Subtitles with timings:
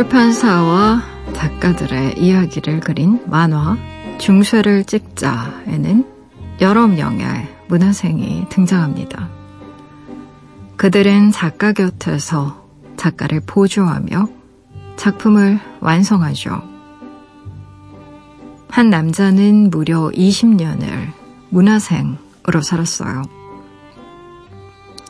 [0.00, 1.02] 출판사와
[1.34, 3.76] 작가들의 이야기를 그린 만화
[4.18, 6.06] 중쇠를 찍자에는
[6.62, 7.26] 여러 명의
[7.68, 9.28] 문화생이 등장합니다.
[10.78, 14.26] 그들은 작가 곁에서 작가를 보조하며
[14.96, 16.62] 작품을 완성하죠.
[18.70, 21.12] 한 남자는 무려 20년을
[21.50, 23.22] 문화생으로 살았어요.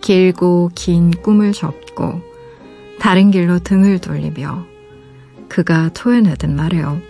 [0.01, 2.21] 길고 긴 꿈을 접고
[2.99, 4.70] 다른 길로 등을 돌리며
[5.51, 7.03] 그가 토해내던 말이에요.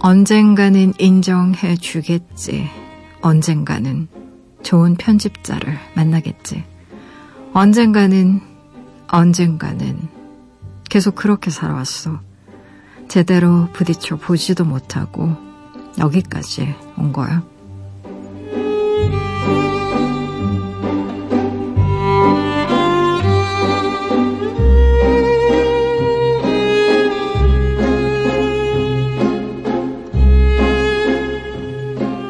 [0.00, 2.68] 언젠가는 인정해 주겠지.
[3.22, 4.08] 언젠가는
[4.62, 6.64] 좋은 편집자를 만나겠지.
[7.54, 8.40] 언젠가는,
[9.06, 10.08] 언젠가는
[10.90, 12.20] 계속 그렇게 살아왔어.
[13.08, 15.36] 제대로 부딪혀 보지도 못하고
[15.98, 17.44] 여기까지 온 거야.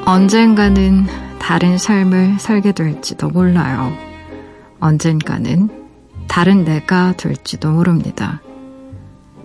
[0.07, 1.07] 언젠가는
[1.39, 3.97] 다른 삶을 살게 될지도 몰라요.
[4.79, 5.71] 언젠가는
[6.29, 8.43] 다른 내가 될지도 모릅니다.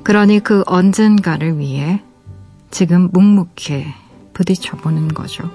[0.03, 2.02] 그러니 그 언젠가를 위해
[2.71, 3.85] 지금 묵묵히
[4.33, 5.49] 부딪혀 보는 거죠.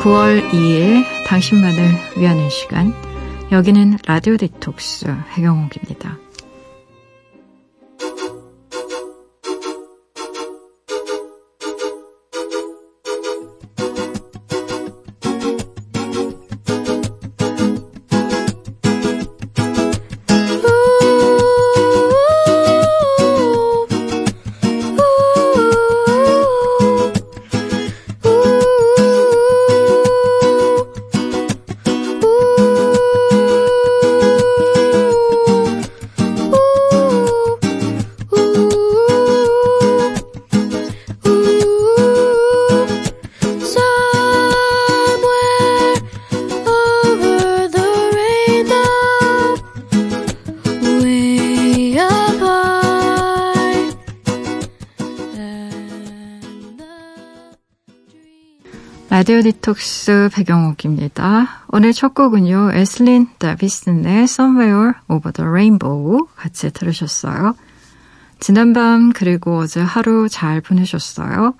[0.00, 2.94] (9월 2일) 당신만을 위하는 시간
[3.50, 6.25] 여기는 라디오 디톡스 해경옥입니다.
[59.46, 61.62] 디톡스 배경옥입니다.
[61.68, 67.54] 오늘 첫 곡은요, 에슬린 다비슨의 Somewhere Over the Rainbow 같이 들으셨어요.
[68.40, 71.54] 지난밤 그리고 어제 하루 잘 보내셨어요?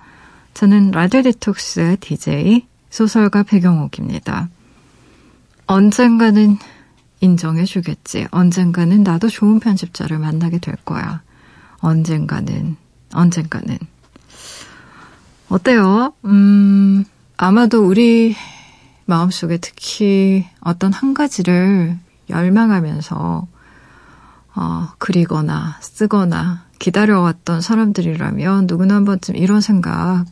[0.53, 4.49] 저는 라디오 디톡스의 DJ 소설가 배경옥입니다.
[5.67, 6.57] 언젠가는
[7.21, 8.27] 인정해 주겠지.
[8.31, 11.21] 언젠가는 나도 좋은 편집자를 만나게 될 거야.
[11.79, 12.75] 언젠가는,
[13.13, 13.77] 언젠가는.
[15.47, 16.11] 어때요?
[16.25, 17.05] 음,
[17.37, 18.35] 아마도 우리
[19.05, 21.97] 마음속에 특히 어떤 한 가지를
[22.29, 23.47] 열망하면서
[24.55, 30.25] 어, 그리거나 쓰거나 기다려왔던 사람들이라면 누구나 한 번쯤 이런 생각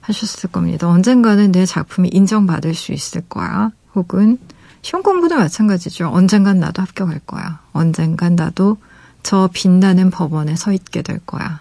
[0.00, 0.88] 하셨을 겁니다.
[0.88, 3.70] 언젠가는 내 작품이 인정받을 수 있을 거야.
[3.94, 4.38] 혹은
[4.80, 6.08] 시험 공부도 마찬가지죠.
[6.08, 7.60] 언젠간 나도 합격할 거야.
[7.74, 8.78] 언젠간 나도
[9.22, 11.60] 저 빛나는 법원에 서 있게 될 거야.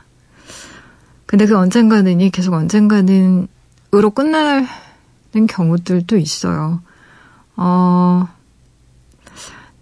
[1.25, 3.49] 근데 그 언젠가는이 계속 언젠가는
[3.93, 4.67] 으로 끝나는
[5.47, 6.81] 경우들도 있어요.
[7.55, 8.27] 어,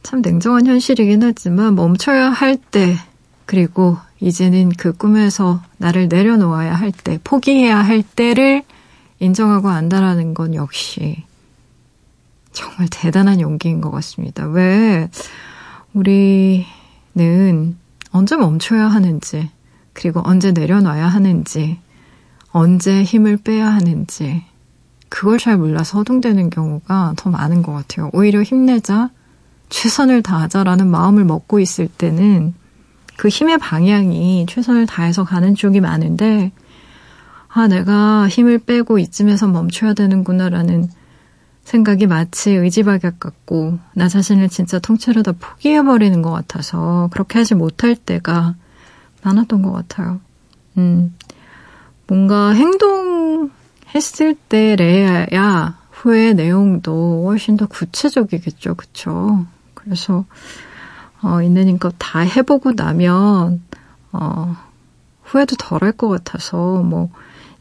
[0.03, 2.95] 참 냉정한 현실이긴 하지만 멈춰야 할 때,
[3.45, 8.63] 그리고 이제는 그 꿈에서 나를 내려놓아야 할 때, 포기해야 할 때를
[9.19, 11.23] 인정하고 안다라는 건 역시
[12.51, 14.47] 정말 대단한 용기인 것 같습니다.
[14.47, 15.09] 왜
[15.93, 16.65] 우리는
[18.11, 19.49] 언제 멈춰야 하는지,
[19.93, 21.79] 그리고 언제 내려놔야 하는지,
[22.55, 24.45] 언제 힘을 빼야 하는지
[25.09, 28.09] 그걸 잘 몰라서 허둥대는 경우가 더 많은 것 같아요.
[28.13, 29.09] 오히려 힘내자,
[29.67, 32.53] 최선을 다하자라는 마음을 먹고 있을 때는
[33.17, 36.53] 그 힘의 방향이 최선을 다해서 가는 쪽이 많은데
[37.49, 40.87] 아 내가 힘을 빼고 이쯤에서 멈춰야 되는구나라는
[41.65, 47.97] 생각이 마치 의지박약 같고 나 자신을 진짜 통째로 다 포기해버리는 것 같아서 그렇게 하지 못할
[47.97, 48.55] 때가
[49.23, 50.21] 많았던 것 같아요.
[50.77, 51.13] 음,
[52.07, 58.75] 뭔가 행동했을 때래야 후의 내용도 훨씬 더 구체적이겠죠.
[58.75, 59.45] 그쵸?
[59.73, 60.25] 그래서,
[61.21, 63.61] 어, 있는 힘껏 다 해보고 나면,
[64.11, 64.55] 어,
[65.23, 67.09] 후회도 덜 할 것 같아서, 뭐,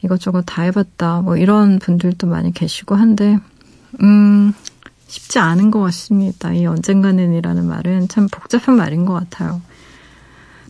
[0.03, 3.39] 이것저것 다 해봤다, 뭐, 이런 분들도 많이 계시고 한데,
[4.03, 4.53] 음,
[5.07, 6.53] 쉽지 않은 것 같습니다.
[6.53, 9.63] 이 언젠가는이라는 말은 참 복잡한 말인 것 같아요.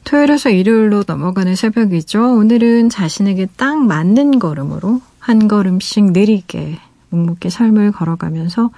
[0.05, 2.37] 토요일에서 일요일로 넘어가는 새벽이죠.
[2.37, 6.79] 오늘은 자신에게 딱 맞는 걸음으로 한 걸음씩 느리게
[7.09, 8.71] 묵묵히 삶을 걸어가면서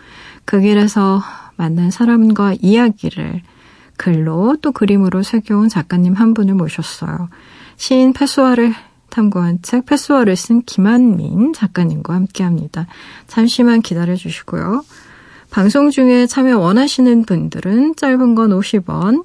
[0.44, 1.20] 그 길에서
[1.56, 3.42] 만난 사람과 이야기를
[3.96, 7.28] 글로 또 그림으로 새겨온 작가님 한 분을 모셨어요.
[7.76, 8.74] 시인 패소아를
[9.10, 12.86] 탐구한 책 패소아를 쓴 김한민 작가님과 함께합니다.
[13.26, 14.84] 잠시만 기다려 주시고요.
[15.50, 19.24] 방송 중에 참여 원하시는 분들은 짧은 건 50원,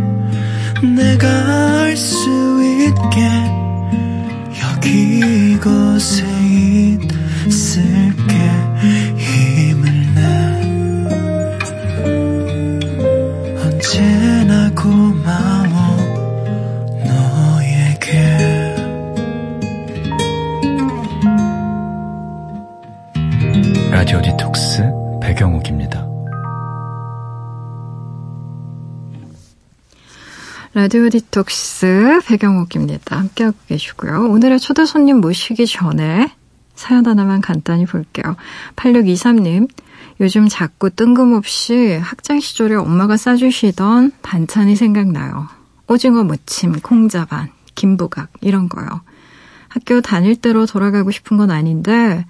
[0.83, 1.27] 내가
[1.83, 2.29] 알 수
[2.63, 3.29] 있게
[4.61, 6.25] 여기 이곳에
[7.47, 8.33] 있을게.
[9.17, 9.83] 힘을
[10.15, 10.21] 내.
[13.63, 15.97] 언제나 고마워
[17.05, 18.11] 너에게.
[23.91, 24.83] 라디오 디톡스
[25.21, 26.10] 배경옥입니다.
[30.73, 33.17] 라디오 디톡스 배경옥입니다.
[33.17, 34.29] 함께하고 계시고요.
[34.29, 36.31] 오늘의 초대 손님 모시기 전에
[36.75, 38.37] 사연 하나만 간단히 볼게요.
[38.77, 39.69] 8623님,
[40.21, 45.49] 요즘 자꾸 뜬금없이 학창 시절에 엄마가 싸주시던 반찬이 생각나요.
[45.89, 48.87] 오징어 무침, 콩자반, 김부각, 이런 거요.
[49.67, 52.25] 학교 다닐 때로 돌아가고 싶은 건 아닌데,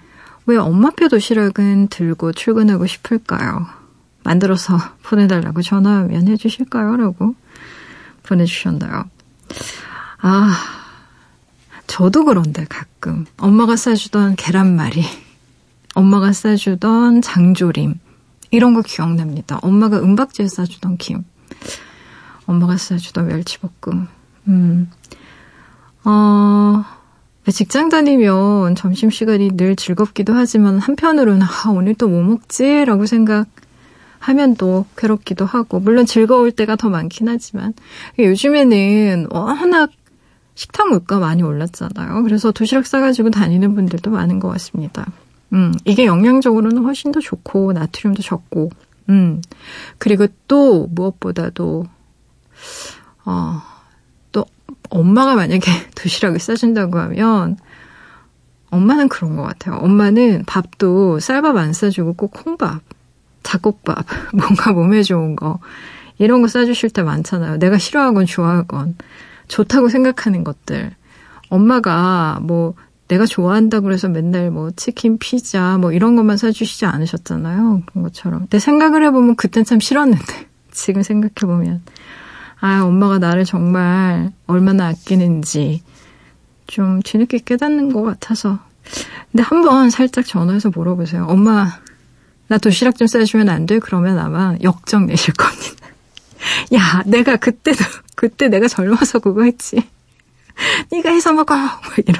[0.46, 3.66] 왜 엄마표 도시락은 들고 출근하고 싶을까요?
[4.24, 6.96] 만들어서 보내달라고 전화하면 해주실까요?
[6.96, 7.36] 라고
[8.22, 9.04] 보내주셨나요?
[10.20, 10.56] 아,
[11.86, 15.04] 저도 그런데 가끔 엄마가 싸주던 계란말이,
[15.94, 17.98] 엄마가 싸주던 장조림,
[18.50, 19.58] 이런 거 기억납니다.
[19.62, 21.24] 엄마가 은박지에 싸주던 김,
[22.46, 24.08] 엄마가 싸주던 멸치볶음,
[24.48, 24.90] 음,
[26.04, 26.84] 어,
[27.50, 32.84] 직장 다니면 점심시간이 늘 즐겁기도 하지만 한편으로는 아, 오늘 또 뭐 먹지?
[32.84, 33.46] 라고 생각
[34.22, 37.74] 하면 또 괴롭기도 하고 물론 즐거울 때가 더 많긴 하지만
[38.18, 39.90] 요즘에는 워낙
[40.54, 42.22] 식탁 물가 많이 올랐잖아요.
[42.22, 45.06] 그래서 도시락 싸가지고 다니는 분들도 많은 것 같습니다.
[45.52, 48.70] 음, 이게 영양적으로는 훨씬 더 좋고 나트륨도 적고
[49.08, 49.42] 음,
[49.98, 51.84] 그리고 또 무엇보다도
[53.24, 53.62] 어,
[54.92, 55.60] 엄마가 만약에
[55.96, 57.56] 도시락을 싸준다고 하면
[58.70, 59.76] 엄마는 그런 것 같아요.
[59.76, 62.82] 엄마는 밥도 쌀밥 안 싸주고 꼭 콩밥,
[63.42, 64.04] 잡곡밥,
[64.34, 65.58] 뭔가 몸에 좋은 거
[66.18, 67.58] 이런 거 싸주실 때 많잖아요.
[67.58, 68.96] 내가 싫어하건 좋아하건
[69.48, 70.92] 좋다고 생각하는 것들.
[71.48, 72.74] 엄마가 뭐
[73.08, 77.82] 내가 좋아한다고 그래서 맨날 뭐 치킨, 피자 뭐 이런 것만 사주시지 않으셨잖아요.
[77.86, 78.46] 그런 것처럼.
[78.48, 80.24] 내 생각을 해보면 그땐 참 싫었는데
[80.70, 81.82] 지금 생각해보면
[82.60, 85.82] 아, 엄마가 나를 정말 얼마나 아끼는지
[86.68, 88.60] 좀 뒤늦게 깨닫는 것 같아서.
[89.30, 91.26] 근데 한번 살짝 전화해서 물어보세요.
[91.28, 91.80] 엄마,
[92.48, 93.78] 나 도시락 좀 싸주면 안 돼?
[93.78, 95.86] 그러면 아마 역정 내실 겁니다.
[96.74, 97.84] 야, 내가 그때도,
[98.16, 99.82] 그때 내가 젊어서 그거 했지.
[100.92, 101.54] 네가 해서 먹어!
[101.56, 101.70] 뭐
[102.06, 102.18] 이러,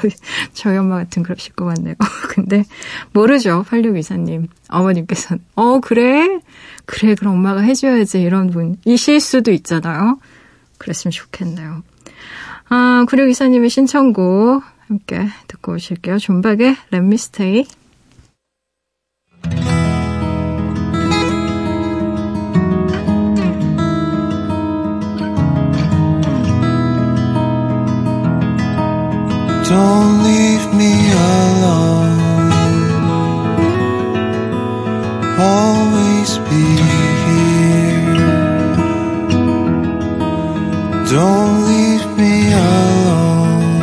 [0.53, 1.95] 저희 엄마 같은 그러실 것 같네요.
[2.29, 2.63] 근데
[3.11, 3.63] 모르죠.
[3.69, 4.47] 8624님.
[4.69, 5.43] 어머님께서는.
[5.55, 6.39] 어, 그래?
[6.85, 8.21] 그래, 그럼 엄마가 해줘야지.
[8.21, 10.19] 이런 분 이실 수도 있잖아요.
[10.77, 11.83] 그랬으면 좋겠네요.
[12.69, 16.17] 아, 구룡 이사님의 신청곡 함께 듣고 오실게요.
[16.17, 16.75] 존박의
[17.13, 17.65] Stay.
[29.69, 32.19] Don't leave me alone.
[35.39, 36.65] Always be
[37.25, 38.15] here.
[41.15, 43.79] Don't leave me alone.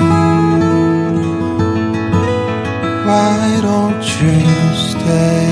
[3.06, 4.36] Why don't you
[4.74, 5.50] stay?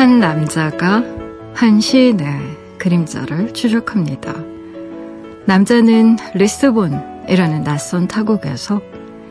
[0.00, 1.04] 들 남자가
[1.52, 2.26] 한 시인의
[2.78, 4.32] 그림자를 추적합니다.
[5.44, 8.80] 남자는 리스본이라는 낯선 타국에서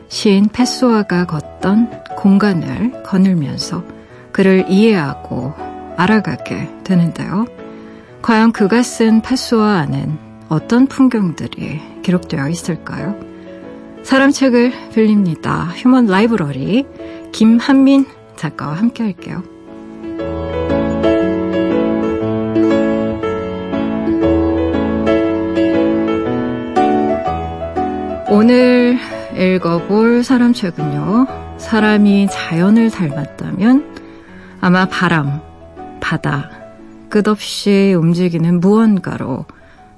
[0.10, 3.84] 시인 페소아가 걷던 공간을 거닐면서
[4.32, 5.56] 그를 이해하고
[5.98, 7.48] 알아가게 되는데요.
[8.22, 13.20] 과연 그가 쓴 페소아 안엔 어떤 풍경들이 기록되어 있을까요?
[14.04, 15.72] 사람 책을 빌립니다.
[15.78, 16.86] 휴먼 라이브러리
[17.32, 19.42] 김한민 작가와 함께 할게요.
[28.32, 29.00] 오늘
[29.36, 31.58] 읽어볼 사람 책은요.
[31.58, 33.98] 사람이 자연을 닮았다면
[34.62, 35.42] 아마 바람,
[36.00, 36.52] 바다,
[37.10, 39.46] 끝없이 움직이는 무언가로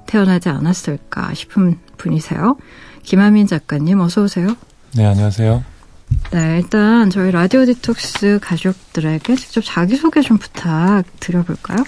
[0.06, 2.56] 태어나지 않았을까 싶은 분이세요.
[3.02, 4.56] 김한민 작가님 어서 오세요.
[4.96, 5.62] 네, 안녕하세요.
[6.30, 11.84] 네, 일단 저희 라디오 디톡스 가족들에게 직접 자기소개 좀 부탁드려볼까요?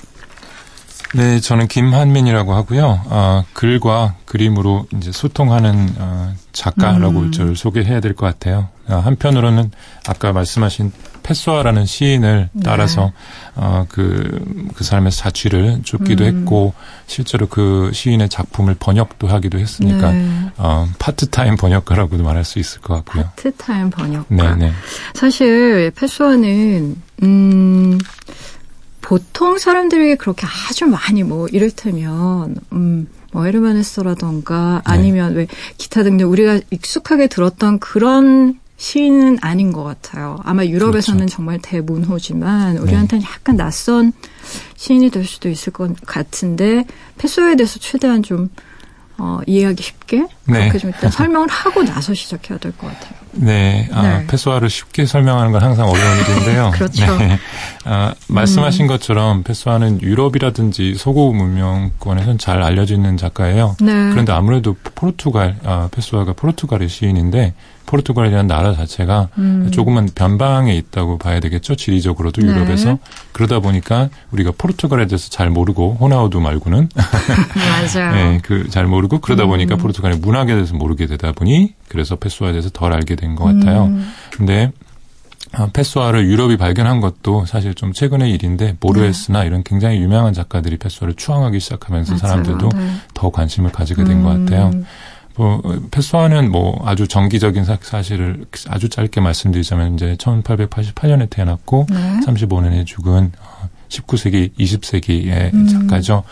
[1.14, 3.00] 네, 저는 김한민이라고 하고요.
[3.06, 7.33] 어, 글과 그림으로 이제 소통하는 어, 작가라고 음.
[7.33, 8.68] 저를 소개해야 될 것 같아요.
[8.88, 9.71] 어, 한편으로는
[10.09, 10.92] 아까 말씀하신
[11.23, 12.62] 페소아라는 시인을 네.
[12.64, 13.12] 따라서 네.
[13.56, 16.40] 어, 그, 그 사람의 자취를 쫓기도 음.
[16.40, 16.75] 했고
[17.06, 20.50] 실제로 그 시인의 작품을 번역도 하기도 했으니까 네.
[20.59, 23.25] 어, 파트타임 번역가라고도 말할 수 있을 것 같고요.
[23.37, 24.35] 파트타임 번역가.
[24.35, 24.56] 네네.
[24.56, 24.73] 네.
[25.14, 27.99] 사실 페소아는 음.
[29.04, 35.40] 보통 사람들이 그렇게 아주 많이 뭐 이를테면 음, 뭐 헤르만 헤세라던가 아니면 네.
[35.40, 35.46] 왜
[35.76, 40.38] 기타 등등 우리가 익숙하게 들었던 그런 시인은 아닌 것 같아요.
[40.44, 41.37] 아마 유럽에서는 그렇죠.
[41.37, 43.30] 정말 대문호지만 우리한테는 네.
[43.30, 44.12] 약간 낯선
[44.76, 46.87] 시인이 될 수도 있을 것 같은데
[47.18, 48.49] 페소아에 대해서 최대한 좀
[49.18, 50.61] 어, 이해하기 쉽게 네.
[50.61, 53.24] 그렇게 좀 일단 설명을 하고 나서 시작해야 될 것 같아요.
[53.36, 54.26] 네, 아, 네.
[54.26, 56.70] 페소아를 쉽게 설명하는 건 항상 어려운 일인데요.
[56.74, 57.18] 그렇죠.
[57.18, 57.38] 네.
[57.84, 58.88] 아, 말씀하신 음.
[58.88, 63.76] 것처럼 페소아는 유럽이라든지 서구 문명권에서는 잘 알려져 있는 작가예요.
[63.80, 63.92] 네.
[64.10, 67.54] 그런데 아무래도 포르투갈, 아, 페소아가 포르투갈의 시인인데
[67.86, 69.70] 포르투갈이라는 나라 자체가 음.
[69.72, 71.74] 조금은 변방에 있다고 봐야 되겠죠.
[71.74, 72.48] 지리적으로도 네.
[72.48, 72.98] 유럽에서.
[73.32, 78.14] 그러다 보니까 우리가 포르투갈에 대해서 잘 모르고 호나우두 말고는 맞아요.
[78.14, 79.48] 네, 그 잘 모르고 그러다 음.
[79.50, 83.84] 보니까 포르투갈의 문학에 대해서 모르게 되다 보니 그래서 페소아에 대해서 덜 알게 된 것 같아요.
[83.86, 84.10] 음.
[84.32, 84.70] 근데
[85.56, 89.46] 아, 페소아를 유럽이 발견한 것도 사실 좀 최근의 일인데 보르에스나 네.
[89.46, 92.18] 이런 굉장히 유명한 작가들이 페소아를 추앙하기 시작하면서 맞아요.
[92.18, 92.90] 사람들도 네.
[93.14, 94.44] 더 관심을 가지게 된것 음.
[94.46, 94.70] 같아요.
[95.36, 95.60] 뭐
[95.90, 102.20] 패소아는 뭐 아주 정기적인 사, 실을 아주 짧게 말씀드리자면 이제 1888년에 태어났고 네.
[102.24, 103.32] 35년에 죽은
[103.88, 105.66] 19세기, 어, 20세기의 음.
[105.66, 106.22] 작가죠.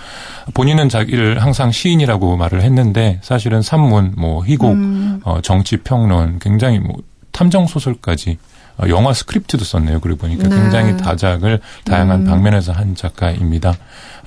[0.55, 5.21] 본인은 자기를 항상 시인이라고 말을 했는데 사실은 산문, 뭐 희곡, 음.
[5.25, 6.97] 어, 정치 평론, 굉장히 뭐
[7.33, 8.52] 탐정 소설까지 어,
[8.89, 10.01] 영화 스크립트도 썼네요.
[10.01, 10.57] 그리고 보니까 네.
[10.57, 12.25] 굉장히 다작을 다양한 음.
[12.27, 13.75] 방면에서 한 작가입니다.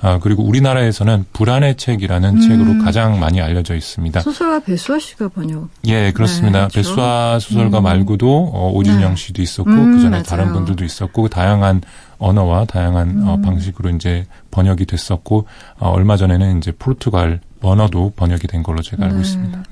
[0.00, 2.40] 아, 그리고 우리나라에서는 불안의 책이라는 음.
[2.40, 4.20] 책으로 가장 많이 알려져 있습니다.
[4.20, 5.68] 소설가 배수아 씨가 번역.
[5.86, 6.68] 예, 그렇습니다.
[6.68, 6.90] 네, 그렇죠?
[6.90, 7.84] 배수아 소설가 음.
[7.84, 9.16] 말고도 어, 오진영 네.
[9.16, 11.82] 씨도 있었고 음, 그 전에 다른 분들도 있었고 다양한
[12.18, 13.42] 언어와 다양한 어, 음.
[13.42, 15.46] 방식으로 이제 번역이 됐었고
[15.78, 19.22] 어, 얼마 전에는 이제 포르투갈 언어도 번역이 된 걸로 제가 알고 네.
[19.22, 19.62] 있습니다.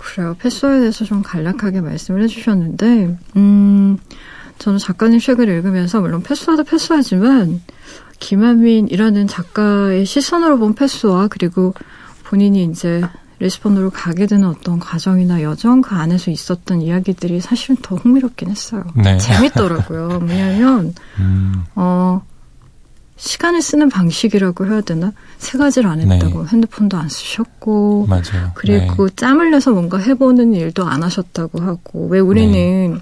[0.00, 0.14] 네.
[0.14, 0.36] 그래요.
[0.38, 3.98] 패소에 대해서 좀 간략하게 말씀을 해주셨는데, 음,
[4.58, 7.62] 저는 작가님 책을 읽으면서 물론 패소도 패소하지만
[8.18, 11.74] 김하민이라는 작가의 시선으로 본 패소와 그리고
[12.24, 13.02] 본인이 이제
[13.38, 18.84] 리스폰으로 가게 되는 어떤 과정이나 여정 그 안에서 있었던 이야기들이 사실은 더 흥미롭긴 했어요.
[18.94, 19.16] 네.
[19.16, 20.20] 재밌더라고요.
[20.20, 21.64] 뭐냐면 음.
[21.74, 22.20] 어
[23.20, 25.12] 시간을 쓰는 방식이라고 해야 되나?
[25.38, 26.42] 세 가지를 안 했다고.
[26.44, 26.48] 네.
[26.52, 28.06] 핸드폰도 안 쓰셨고.
[28.08, 28.50] 맞아요.
[28.54, 29.14] 그리고 네.
[29.14, 32.08] 짬을 내서 뭔가 해보는 일도 안 하셨다고 하고.
[32.08, 33.00] 왜 우리는 네.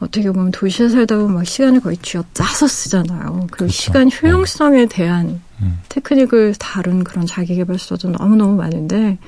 [0.00, 3.20] 어떻게 보면 도시에 살다 보면 막 시간을 거의 쥐어 짜서 쓰잖아요.
[3.30, 3.72] 그리고 그렇죠.
[3.72, 4.86] 시간 효용성에 네.
[4.86, 5.78] 대한 음.
[5.88, 9.18] 테크닉을 다룬 그런 자기개발서도 너무너무 많은데,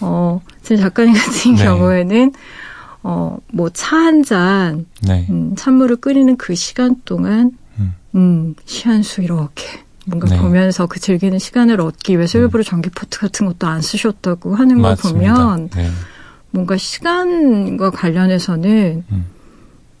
[0.00, 1.64] 어, 제 작가님 같은 네.
[1.64, 2.32] 경우에는
[3.02, 5.26] 어, 뭐 차 한 잔, 네.
[5.30, 7.52] 음, 찬물을 끓이는 그 시간 동안
[8.18, 9.64] 음, 시한수 이렇게
[10.06, 10.38] 뭔가 네.
[10.38, 12.44] 보면서 그 즐기는 시간을 얻기 위해서 음.
[12.44, 15.90] 일부러 전기포트 같은 것도 안 쓰셨다고 하는 걸 보면 네.
[16.50, 19.24] 뭔가 시간과 관련해서는 음.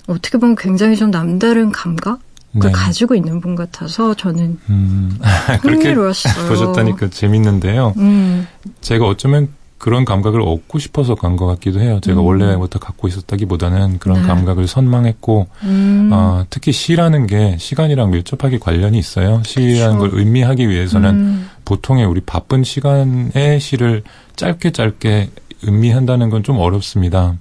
[0.06, 2.20] 어떻게 보면 굉장히 좀 남다른 감각
[2.56, 2.72] 을 네.
[2.72, 5.18] 가지고 있는 분 같아서 저는 음.
[5.60, 6.48] 흥미로웠어요.
[6.48, 7.92] 보셨다니까 재밌는데요.
[7.98, 8.46] 음.
[8.80, 9.48] 제가 어쩌면
[9.78, 12.00] 그런 감각을 얻고 싶어서 간 것 같기도 해요.
[12.02, 12.26] 제가 음.
[12.26, 14.26] 원래부터 갖고 있었다기보다는 그런 네.
[14.26, 16.10] 감각을 선망했고, 음.
[16.12, 19.40] 어, 특히 시라는 게 시간이랑 밀접하게 관련이 있어요.
[19.44, 20.10] 시라는 그렇죠.
[20.16, 21.50] 걸 의미하기 위해서는 음.
[21.64, 24.02] 보통의 우리 바쁜 시간에 시를
[24.36, 25.30] 짧게 짧게
[25.62, 27.34] 의미한다는 건 좀 어렵습니다.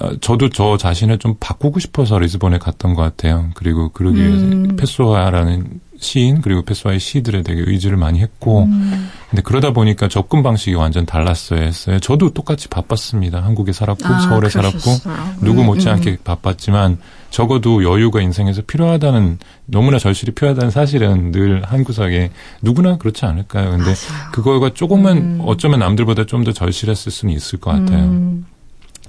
[0.00, 3.48] 어, 저도 저 자신을 좀 바꾸고 싶어서 리스본에 갔던 것 같아요.
[3.54, 4.76] 그리고 그러기 위해서 음.
[4.76, 9.10] 페소아라는 시인 그리고 페스와의 시들에 되게 의지를 많이 했고 음.
[9.30, 11.98] 근데 그러다 보니까 접근 방식이 완전 달랐어야 했어요.
[12.00, 13.42] 저도 똑같이 바빴습니다.
[13.42, 14.96] 한국에 살았고 아, 서울에 그러셨어요.
[14.96, 16.16] 살았고 누구 음, 못지않게 음.
[16.24, 16.98] 바빴지만
[17.30, 22.30] 적어도 여유가 인생에서 필요하다는 너무나 절실히 필요하다는 사실은 늘 한 구석에
[22.62, 23.70] 누구나 그렇지 않을까요?
[23.70, 24.30] 근데 맞아요.
[24.32, 25.40] 그거가 조금은 음.
[25.44, 28.04] 어쩌면 남들보다 좀 더 절실했을 수는 있을 것 같아요.
[28.04, 28.46] 음.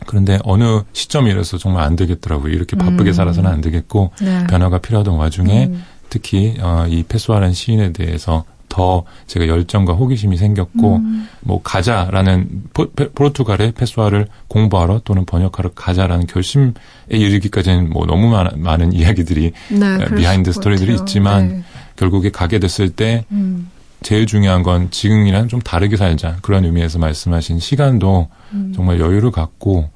[0.07, 2.51] 그런데 어느 시점에선가 정말 안 되겠더라고요.
[2.53, 3.13] 이렇게 바쁘게 음.
[3.13, 4.47] 살아서는 안 되겠고 네.
[4.47, 5.83] 변화가 필요하던 와중에 음.
[6.09, 11.27] 특히 어, 이 페소아라는 시인에 대해서 더 제가 열정과 호기심이 생겼고 음.
[11.41, 16.71] 뭐 가자라는 포, 르투갈에 페소아를 공부하러 또는 번역하러 가자라는 결심에
[17.09, 21.63] 이르기까지는 뭐 너무 많은, 많은 이야기들이 네, 비하인드 스토리들이 있지만 네.
[21.95, 23.69] 결국에 가게 됐을 때 음.
[24.01, 28.71] 제일 중요한 건 지금이랑 좀 다르게 살자 그런 의미에서 말씀하신 시간도 음.
[28.73, 29.89] 정말 여유를 갖고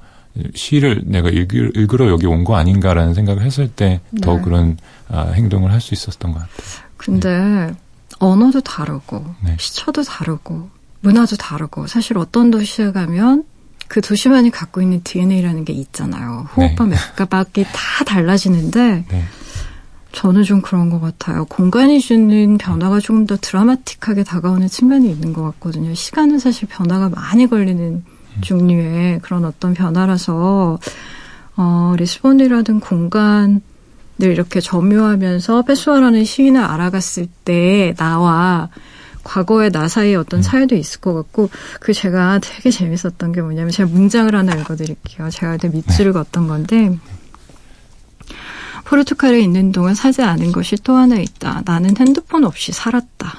[0.54, 4.42] 시를 내가 읽으, 읽으러 여기 온 거 아닌가라는 생각을 했을 때더 네.
[4.42, 4.76] 그런
[5.08, 6.56] 아, 행동을 할 수 있었던 것 같아요.
[6.96, 7.74] 근데 네.
[8.18, 9.56] 언어도 다르고 네.
[9.58, 10.68] 시초도 다르고
[11.00, 13.44] 문화도 다르고 사실 어떤 도시에 가면
[13.88, 16.48] 그 도시만이 갖고 있는 DNA라는 게 있잖아요.
[16.56, 16.96] 호흡과 네.
[17.18, 19.24] 맥박이 다 달라지는데 네.
[20.12, 21.44] 저는 좀 그런 것 같아요.
[21.44, 25.92] 공간이 주는 변화가 조금 더 드라마틱하게 다가오는 측면이 있는 것 같거든요.
[25.94, 28.04] 시간은 사실 변화가 많이 걸리는
[28.40, 30.78] 종류의 그런 어떤 변화라서
[31.56, 33.60] 어, 리스본이라든 공간을
[34.20, 38.68] 이렇게 점유하면서 페수아라는 시인을 알아갔을 때 나와
[39.24, 40.42] 과거의 나 사이에 어떤 음.
[40.42, 41.48] 차이도 있을 것 같고
[41.80, 45.30] 그 제가 되게 재밌었던 게 뭐냐면 제가 문장을 하나 읽어드릴게요.
[45.30, 46.18] 제가 그때 밑줄을 네.
[46.18, 46.98] 걷던 건데
[48.84, 51.62] 포르투갈에 있는 동안 사지 않은 것이 또 하나 있다.
[51.64, 53.34] 나는 핸드폰 없이 살았다.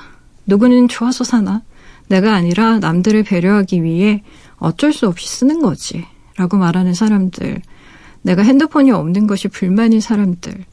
[0.47, 1.61] 누구는 좋아서 사나?
[2.07, 4.23] 내가 아니라 남들을 배려하기 위해
[4.57, 6.05] 어쩔 수 없이 쓰는 거지.
[6.37, 7.61] 라고 말하는 사람들.
[8.21, 10.65] 내가 핸드폰이 없는 것이 불만인 사람들.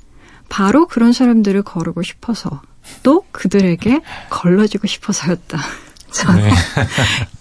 [0.49, 2.63] 바로 그런 사람들을 거르고 싶어서.
[3.03, 5.59] 또 그들에게 걸러지고 싶어서였다.
[6.13, 6.51] 저는 네.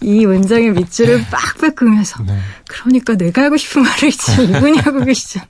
[0.00, 2.38] 이 문장의 밑줄을 빡빡 끄면서 네.
[2.68, 5.46] 그러니까 내가 하고 싶은 말을 지금 이분이 하고 계시잖아.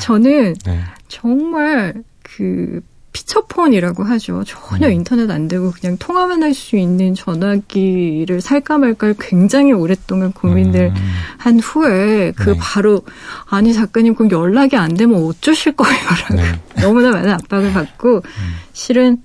[0.00, 0.84] 저는 네.
[1.08, 2.80] 정말 그
[3.26, 4.44] 피처폰이라고 하죠.
[4.46, 4.92] 전혀 음.
[4.92, 11.14] 인터넷 안 되고 그냥 통화만 할 수 있는 전화기를 살까 말까 굉장히 오랫동안 고민을 음.
[11.36, 12.56] 한 후에 그 네.
[12.58, 13.02] 바로
[13.50, 16.42] 아니 작가님 그럼 연락이 안 되면 어쩌실 거예요라고 네.
[16.80, 18.54] 너무나 많은 압박을 받고 음.
[18.72, 19.22] 실은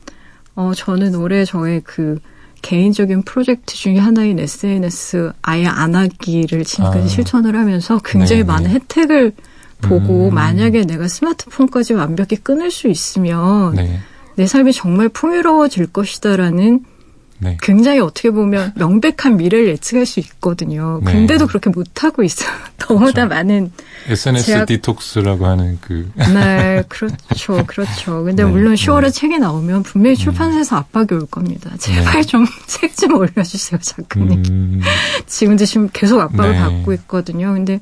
[0.55, 2.19] 어 저는 올해 저의 그
[2.61, 7.07] 개인적인 프로젝트 중에 하나인 SNS 아예 안 하기를 지금까지 아.
[7.07, 8.51] 실천을 하면서 굉장히 네, 네.
[8.51, 9.31] 많은 혜택을
[9.81, 10.33] 보고 음.
[10.33, 13.99] 만약에 내가 스마트폰까지 완벽히 끊을 수 있으면 네.
[14.35, 16.85] 내 삶이 정말 풍요로워질 것이다라는
[17.41, 17.57] 네.
[17.59, 21.01] 굉장히 어떻게 보면 명백한 미래를 예측할 수 있거든요.
[21.03, 21.11] 네.
[21.11, 22.51] 근데도 그렇게 못하고 있어요.
[22.77, 23.27] 너무나 그렇죠.
[23.27, 23.71] 많은.
[24.07, 24.65] SNS 제약...
[24.67, 26.11] 디톡스라고 하는 그.
[26.33, 27.63] 네, 그렇죠.
[27.65, 28.23] 그렇죠.
[28.23, 28.49] 근데 네.
[28.49, 29.09] 물론 10월에 네.
[29.09, 30.17] 책이 나오면 분명히 음.
[30.17, 31.71] 출판사에서 압박이 올 겁니다.
[31.79, 32.21] 제발 네.
[32.21, 34.43] 좀 책좀 올려주세요, 작가님.
[34.47, 34.81] 음.
[35.25, 36.59] 지금도 지금 계속 압박을 네.
[36.59, 37.53] 받고 있거든요.
[37.53, 37.79] 근데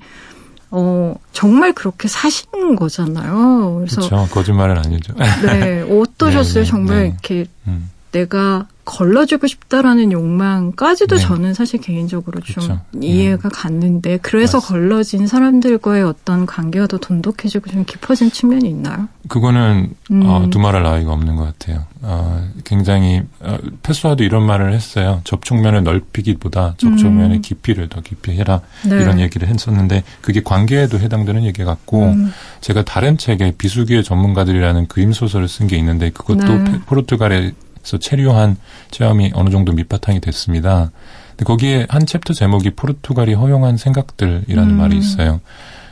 [0.72, 3.76] 어, 정말 그렇게 사신 거잖아요.
[3.78, 4.08] 그래서.
[4.08, 4.28] 그렇죠.
[4.32, 5.14] 거짓말은 아니죠.
[5.44, 5.82] 네.
[5.90, 6.54] 어떠셨어요?
[6.54, 7.08] 네, 네, 정말 네.
[7.08, 7.90] 이렇게 음.
[8.12, 11.22] 내가 걸러주고 싶다라는 욕망까지도 네.
[11.22, 12.82] 저는 사실 개인적으로 좀 그쵸.
[13.00, 13.52] 이해가 음.
[13.54, 14.68] 갔는데 그래서 맞습니다.
[14.68, 19.08] 걸러진 사람들과의 어떤 관계가 더 돈독해지고 좀 깊어진 측면이 있나요?
[19.28, 20.24] 그거는 음.
[20.26, 21.86] 어, 두말할 나위가 없는 것 같아요.
[22.02, 25.22] 어, 굉장히 어, 페소아도 이런 말을 했어요.
[25.24, 27.42] 접촉면을 넓히기보다 접촉면의 음.
[27.42, 29.02] 깊이를 더 깊이 해라 네.
[29.02, 32.32] 이런 얘기를 했었는데 그게 관계에도 해당되는 얘기 같고 음.
[32.62, 36.80] 제가 다른 책에 비수기의 전문가들이라는 그림 소설을 쓴 게 있는데 그것도 네.
[36.88, 37.54] 포르투갈에
[37.90, 38.58] 그래서 체류한
[38.92, 40.92] 체험이 어느 정도 밑바탕이 됐습니다.
[41.32, 44.78] 근데 거기에 한 챕터 제목이 포르투갈이 허용한 생각들이라는 음.
[44.78, 45.42] 말이 있어요.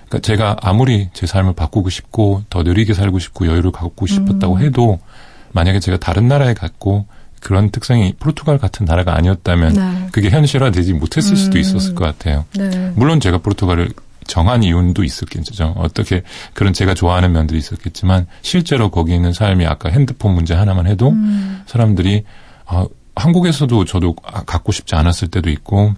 [0.08, 4.62] 그러니까 제가 아무리 제 삶을 바꾸고 싶고 더 느리게 살고 싶고 여유를 갖고 싶었다고 음.
[4.62, 5.00] 해도
[5.54, 7.08] 만약에 제가 다른 나라에 갔고
[7.40, 10.08] 그런 특성이 포르투갈 같은 나라가 아니었다면 네.
[10.12, 11.36] 그게 현실화되지 못했을 음.
[11.36, 12.46] 수도 있었을 것 같아요.
[12.56, 12.92] 네.
[12.96, 13.90] 물론 제가 포르투갈을
[14.28, 15.74] 정한 이유도 있었겠죠.
[15.78, 21.10] 어떻게 그런 제가 좋아하는 면들이 있었겠지만 실제로 거기 있는 삶이 아까 핸드폰 문제 하나만 해도
[21.10, 21.64] 음.
[21.66, 22.24] 사람들이
[22.66, 22.86] 어,
[23.16, 25.96] 한국에서도 저도 갖고 싶지 않았을 때도 있고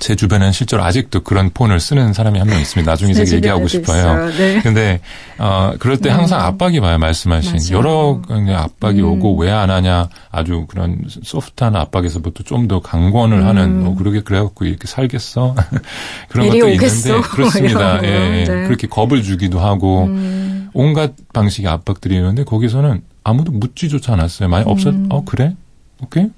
[0.00, 2.90] 제 주변에는 실제로 아직도 그런 폰을 쓰는 사람이 한 명 있습니다.
[2.90, 4.28] 나중에 제가 얘기하고 싶어요.
[4.30, 4.60] 네.
[4.62, 5.00] 근데
[5.38, 6.44] 어 그럴 때 항상 음.
[6.46, 6.98] 압박이 와요.
[6.98, 7.78] 말씀하신 맞아요.
[7.78, 8.22] 여러
[8.56, 9.04] 압박이 음.
[9.12, 13.46] 오고 왜 안 하냐 아주 그런 소프트한 압박에서부터 좀 더 강권을 음.
[13.46, 15.54] 하는 뭐 그러게 그래갖고 이렇게 살겠어
[16.28, 17.08] 그런 것도 오겠어.
[17.08, 18.02] 있는데 그렇습니다.
[18.04, 18.44] 예, 네.
[18.66, 20.68] 그렇게 겁을 주기도 하고 음.
[20.74, 24.48] 온갖 방식의 압박들이 있는데 거기서는 아무도 묻지조차 않았어요.
[24.48, 25.06] 많이 없었 음.
[25.10, 25.54] 어 그래
[26.02, 26.28] 오케이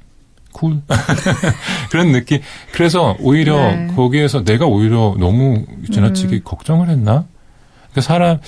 [0.55, 0.81] 쿨.
[1.91, 2.41] 그런 느낌.
[2.73, 3.89] 그래서 오히려 네.
[3.95, 6.41] 거기에서 내가 오히려 너무 지나치게 음.
[6.45, 7.27] 걱정을 했나?
[7.91, 8.39] 그러니까 사람,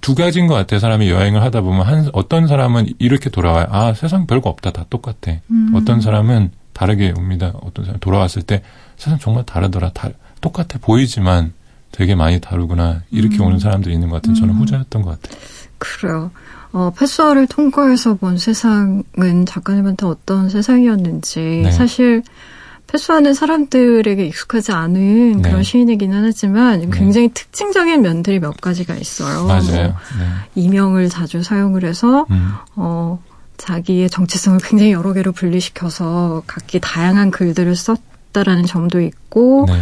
[0.00, 0.78] 두 가지인 것 같아요.
[0.78, 3.66] 사람이 여행을 하다 보면 한 어떤 사람은 이렇게 돌아와요.
[3.70, 4.72] 아 세상 별거 없다.
[4.72, 5.38] 다 똑같아.
[5.50, 5.72] 음.
[5.74, 7.52] 어떤 사람은 다르게 옵니다.
[7.62, 8.62] 어떤 사람 돌아왔을 때
[8.96, 9.90] 세상 정말 다르더라.
[9.90, 11.52] 다 똑같아 보이지만
[11.92, 13.02] 되게 많이 다르구나.
[13.10, 13.46] 이렇게 음.
[13.46, 14.60] 오는 사람들이 있는 것 같은 저는 음.
[14.60, 15.40] 후자였던 것 같아요.
[15.78, 16.30] 그래요.
[16.72, 21.70] 어, 패스와를 통과해서 본 세상은 작가님한테 어떤 세상이었는지 네.
[21.70, 22.22] 사실
[22.86, 25.42] 패스하는 사람들에게 익숙하지 않은 네.
[25.42, 26.88] 그런 시인이기는 하지만 네.
[26.92, 27.34] 굉장히 네.
[27.34, 29.46] 특징적인 면들이 몇 가지가 있어요.
[29.46, 29.60] 맞아요.
[29.62, 30.28] 뭐 네.
[30.54, 32.52] 이명을 자주 사용을 해서 음.
[32.76, 33.22] 어,
[33.56, 39.74] 자기의 정체성을 굉장히 여러 개로 분리시켜서 각기 다양한 글들을 썼다라는 점도 있고 네.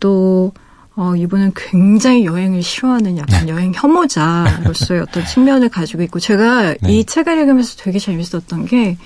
[0.00, 0.52] 또
[0.96, 3.52] 어, 이분은 굉장히 여행을 싫어하는 약간 네.
[3.52, 8.96] 여행 혐오자로서의 어떤 측면을 가지고 있고 제가 이 책을 읽으면서 되게 재밌었던 게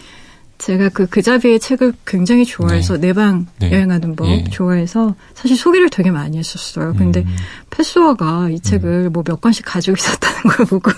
[0.59, 3.09] 제가 그 그자비의 책을 굉장히 좋아해서 네.
[3.09, 3.72] 내방 네.
[3.72, 4.44] 여행하는 법 예.
[4.44, 6.94] 좋아해서 사실 소개를 되게 많이 했었어요.
[6.96, 7.37] 근데 음.
[7.70, 9.12] 패스워가 이 책을 음.
[9.12, 10.92] 뭐몇 권씩 가지고 있었다는 걸 보고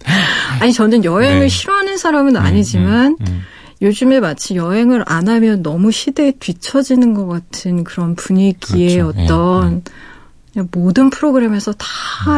[0.60, 1.48] 아니 저는 여행을 네.
[1.48, 3.42] 싫어하는 사람은 음, 아니지만 음, 음,
[3.82, 9.14] 요즘에 마치 여행을 안 하면 너무 시대에 뒤처지는 것 같은 그런 분위기의 그렇죠.
[9.18, 9.92] 예, 어떤 예.
[10.70, 11.86] 모든 프로그램에서 다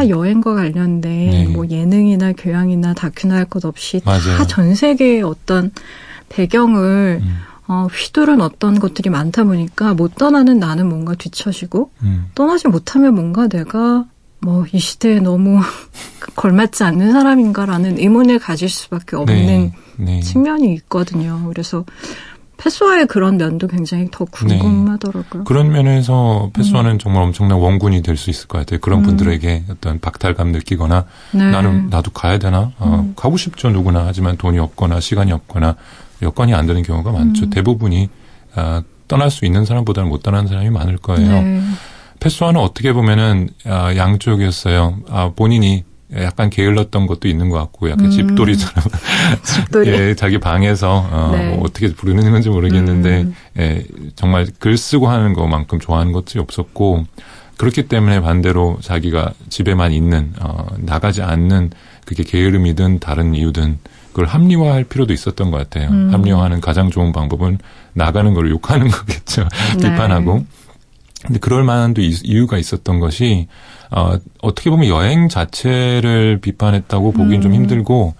[0.03, 0.09] 음.
[0.09, 1.47] 여행과 관련된 네.
[1.47, 4.01] 뭐 예능이나 교양이나 다큐나 할 것 없이
[4.37, 5.71] 다 전 세계의 어떤
[6.29, 7.37] 배경을 음.
[7.67, 12.27] 어, 휘두른 어떤 것들이 많다 보니까 못 떠나는 나는 뭔가 뒤처지고 음.
[12.35, 14.05] 떠나지 못하면 뭔가 내가
[14.39, 15.59] 뭐 이 시대에 너무
[16.35, 19.73] 걸맞지 않는 사람인가라는 의문을 가질 수밖에 없는 네.
[19.97, 20.19] 네.
[20.21, 21.43] 측면이 있거든요.
[21.47, 21.85] 그래서
[22.57, 25.43] 패스와의 그런 면도 굉장히 더 궁금하더라고요.
[25.43, 25.45] 네.
[25.45, 26.99] 그런 면에서 패스와는 음.
[26.99, 28.79] 정말 엄청난 원군이 될 수 있을 것 같아요.
[28.79, 29.03] 그런 음.
[29.03, 31.51] 분들에게 어떤 박탈감 느끼거나 네.
[31.51, 32.71] 나는 나도 가야 되나?
[32.79, 33.13] 어, 음.
[33.15, 35.75] 가고 싶죠 누구나 하지만 돈이 없거나 시간이 없거나
[36.21, 37.45] 여건이 안 되는 경우가 많죠.
[37.45, 37.49] 음.
[37.49, 38.09] 대부분이
[38.55, 41.29] 아, 떠날 수 있는 사람보다는 못 떠나는 사람이 많을 거예요.
[41.41, 41.61] 네.
[42.21, 44.99] 패스와는 어떻게 보면은 아, 양쪽이었어요.
[45.09, 45.83] 아, 본인이
[46.15, 48.11] 약간 게을렀던 것도 있는 것 같고 약간 음.
[48.11, 48.85] 집돌이처럼
[49.43, 49.89] 집돌이?
[49.91, 51.49] 예, 자기 방에서 어, 네.
[51.49, 53.35] 뭐 어떻게 부르는 건지 모르겠는데 음.
[53.57, 53.83] 예,
[54.15, 57.05] 정말 글 쓰고 하는 것만큼 좋아하는 것들이 없었고
[57.57, 61.71] 그렇기 때문에 반대로 자기가 집에만 있는 어, 나가지 않는
[62.05, 65.89] 그게 게으름이든 다른 이유든 그걸 합리화할 필요도 있었던 것 같아요.
[65.89, 66.13] 음.
[66.13, 67.59] 합리화하는 가장 좋은 방법은
[67.93, 69.47] 나가는 걸 욕하는 거겠죠.
[69.79, 69.89] 네.
[69.89, 70.45] 비판하고.
[71.25, 73.47] 근데 그럴 만한 또 이유가 있었던 것이
[73.91, 77.41] 어, 어떻게 보면 여행 자체를 비판했다고 보기엔 음.
[77.41, 78.13] 좀 힘들고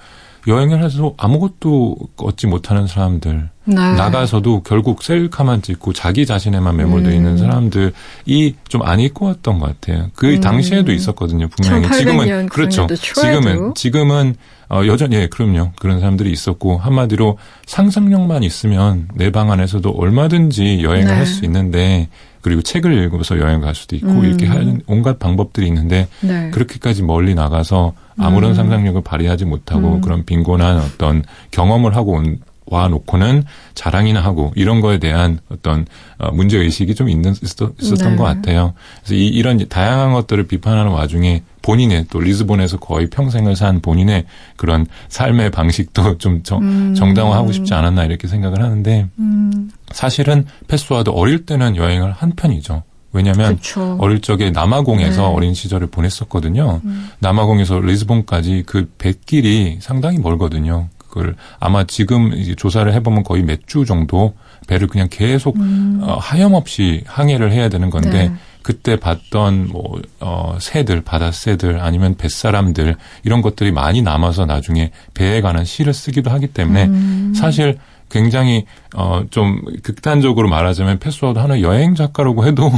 [0.47, 3.75] 여행을 해서 아무것도 얻지 못하는 사람들 네.
[3.75, 7.15] 나가서도 결국 셀카만 찍고 자기 자신에만 매몰되어 음.
[7.15, 10.11] 있는 사람들이 좀 안 입고 왔던 것 같아요.
[10.15, 10.41] 그 음.
[10.41, 11.47] 당시에도 있었거든요.
[11.49, 12.85] 분명히 지금은 그렇죠.
[12.93, 14.35] 지금은 지금은
[14.69, 15.71] 어, 여전히 예, 그럼요.
[15.79, 21.11] 그런 사람들이 있었고 한마디로 상상력만 있으면 내 방 안에서도 얼마든지 여행을 네.
[21.13, 22.07] 할수 있는데
[22.45, 24.23] 그리고 책을 읽으면서 여행 갈 수도 있고 음.
[24.23, 26.51] 이렇게 하는 온갖 방법들이 있는데 네.
[26.51, 28.55] 그렇게까지 멀리 나가서 아무런 음.
[28.55, 30.01] 상상력을 발휘하지 못하고 음.
[30.01, 33.43] 그런 빈곤한 어떤 경험을 하고 온, 와 놓고는
[33.75, 35.85] 자랑이나 하고 이런 거에 대한 어떤
[36.17, 38.15] 어, 문제 의식이 좀 있는 있었, 있었던 네.
[38.15, 38.73] 것 같아요.
[38.99, 44.25] 그래서 이, 이런 다양한 것들을 비판하는 와중에 본인의 또 리스본에서 거의 평생을 산 본인의
[44.55, 46.95] 그런 삶의 방식도 좀 정, 음.
[46.95, 49.71] 정당화하고 싶지 않았나 이렇게 생각을 하는데 음.
[49.91, 52.83] 사실은 패스와도 어릴 때는 여행을 한 편이죠.
[53.13, 53.97] 왜냐하면 그쵸.
[54.01, 55.27] 어릴 적에 남아공에서 네.
[55.27, 56.81] 어린 시절을 보냈었거든요.
[56.83, 57.09] 음.
[57.19, 60.89] 남아공에서 리스본까지 그 뱃길이 상당히 멀거든요.
[61.15, 64.35] 그걸 아마 지금 이제 조사를 해보면 거의 몇 주 정도
[64.67, 65.99] 배를 그냥 계속 음.
[66.03, 68.31] 어, 하염없이 항해를 해야 되는 건데 네.
[68.61, 75.65] 그때 봤던 뭐 어, 새들, 바다새들 아니면 뱃사람들 이런 것들이 많이 남아서 나중에 배에 관한
[75.65, 77.33] 시를 쓰기도 하기 때문에 음.
[77.35, 77.77] 사실
[78.09, 82.71] 굉장히 어 좀 극단적으로 말하자면 페소아도 하나의 여행 작가라고 해도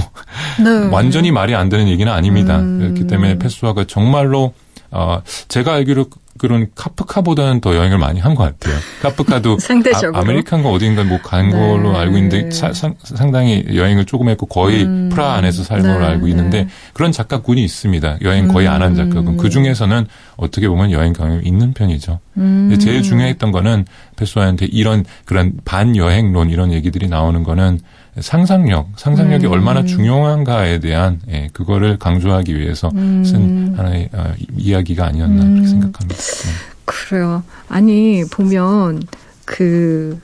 [0.64, 0.88] 네.
[0.92, 2.60] 완전히 말이 안 되는 얘기는 아닙니다.
[2.60, 2.80] 음.
[2.80, 4.54] 그렇기 때문에 페소아가 정말로
[4.92, 6.06] 어 제가 알기로
[6.38, 8.78] 그런 카프카보다는 더 여행을 많이 한 것 같아요.
[9.02, 9.58] 카프카도
[10.14, 11.56] 아, 메리칸가 어딘가 뭐 간 네.
[11.58, 15.10] 걸로 알고 있는데 사, 상당히 여행을 조금 했고 거의 음.
[15.12, 16.06] 프라하 안에서 살는 네.
[16.06, 16.70] 알고 있는데 네.
[16.94, 18.20] 그런 작가군이 있습니다.
[18.22, 19.38] 여행 거의 안 한 작가군.
[19.38, 22.20] 그 중에서는 어떻게 보면 여행 경험이 있는 편이죠.
[22.38, 22.78] 음.
[22.80, 23.86] 제일 중요했던 거는
[24.18, 27.80] 페소아한테 이런 그런 반여행론 이런 얘기들이 나오는 거는
[28.22, 29.52] 상상력, 상상력이 음.
[29.52, 33.24] 얼마나 중요한가에 대한 예, 그거를 강조하기 위해서 음.
[33.24, 35.54] 쓴 하나의 어, 이야기가 아니었나 음.
[35.54, 36.16] 그렇게 생각합니다.
[36.16, 36.50] 네.
[36.86, 37.44] 그래요.
[37.70, 39.04] 아니 보면
[39.46, 40.20] 그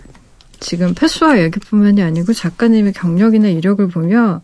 [0.60, 4.42] 지금 패스와 얘기뿐만이 아니고 작가님의 경력이나 이력을 보면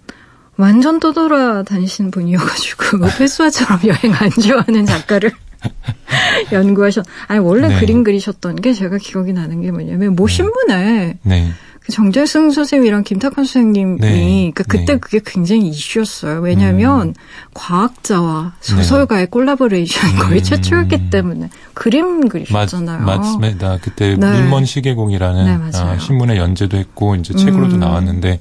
[0.57, 5.31] 완전 떠돌아 다니시는 분이어가지고 패스와처럼 여행 안 좋아하는 작가를
[6.51, 7.05] 연구하셨.
[7.27, 7.79] 아니 원래 네.
[7.79, 11.17] 그림 그리셨던 게 제가 기억이 나는 게 뭐냐면 모 신문에.
[11.23, 11.47] 네.
[11.47, 14.51] 그 정재승 선생님이랑 김탁환 선생님이 네.
[14.53, 14.97] 그러니까 그때 네.
[14.99, 16.41] 그게 굉장히 이슈였어요.
[16.41, 17.13] 왜냐하면 음.
[17.53, 19.29] 과학자와 소설가의 네.
[19.29, 20.43] 콜라보레이션이 거의 음.
[20.43, 22.99] 최초였기 때문에 그림 그리셨잖아요.
[23.05, 23.77] 맞, 맞습니다.
[23.81, 24.41] 그때 네.
[24.41, 27.79] 눈먼 시계공이라는 네, 어, 신문에 연재도 했고 이제 책으로도 음.
[27.79, 28.39] 나왔는데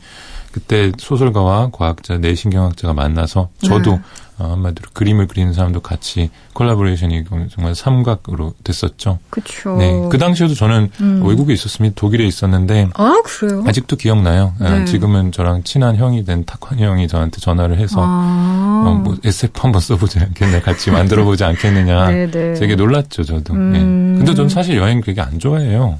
[0.53, 4.01] 그때 소설가와 과학자, 내신경학자가 만나서 저도 네.
[4.38, 9.18] 어, 한마디로 그림을 그리는 사람도 같이 collaboration이 정말 삼각으로 됐었죠.
[9.31, 9.77] 그렇죠.
[9.77, 11.22] 네, 그 당시에도 저는 음.
[11.27, 11.94] 외국에 있었습니다.
[11.96, 13.64] 독일에 있었는데 아 그래요?
[13.66, 14.55] 아직도 기억나요.
[14.61, 14.85] 아, 네.
[14.85, 18.85] 지금은 저랑 친한 형이 된 탁환 형이 저한테 전화를 해서 아.
[18.87, 22.07] 어, 뭐 SF 한번 써보지 않겠냐, 같이 만들어보지 않겠느냐.
[22.11, 22.55] 네, 네.
[22.55, 23.55] 되게 놀랐죠, 저도.
[23.55, 23.72] 음.
[23.72, 23.79] 네.
[24.18, 25.98] 근데 저는 사실 여행 되게 안 좋아해요.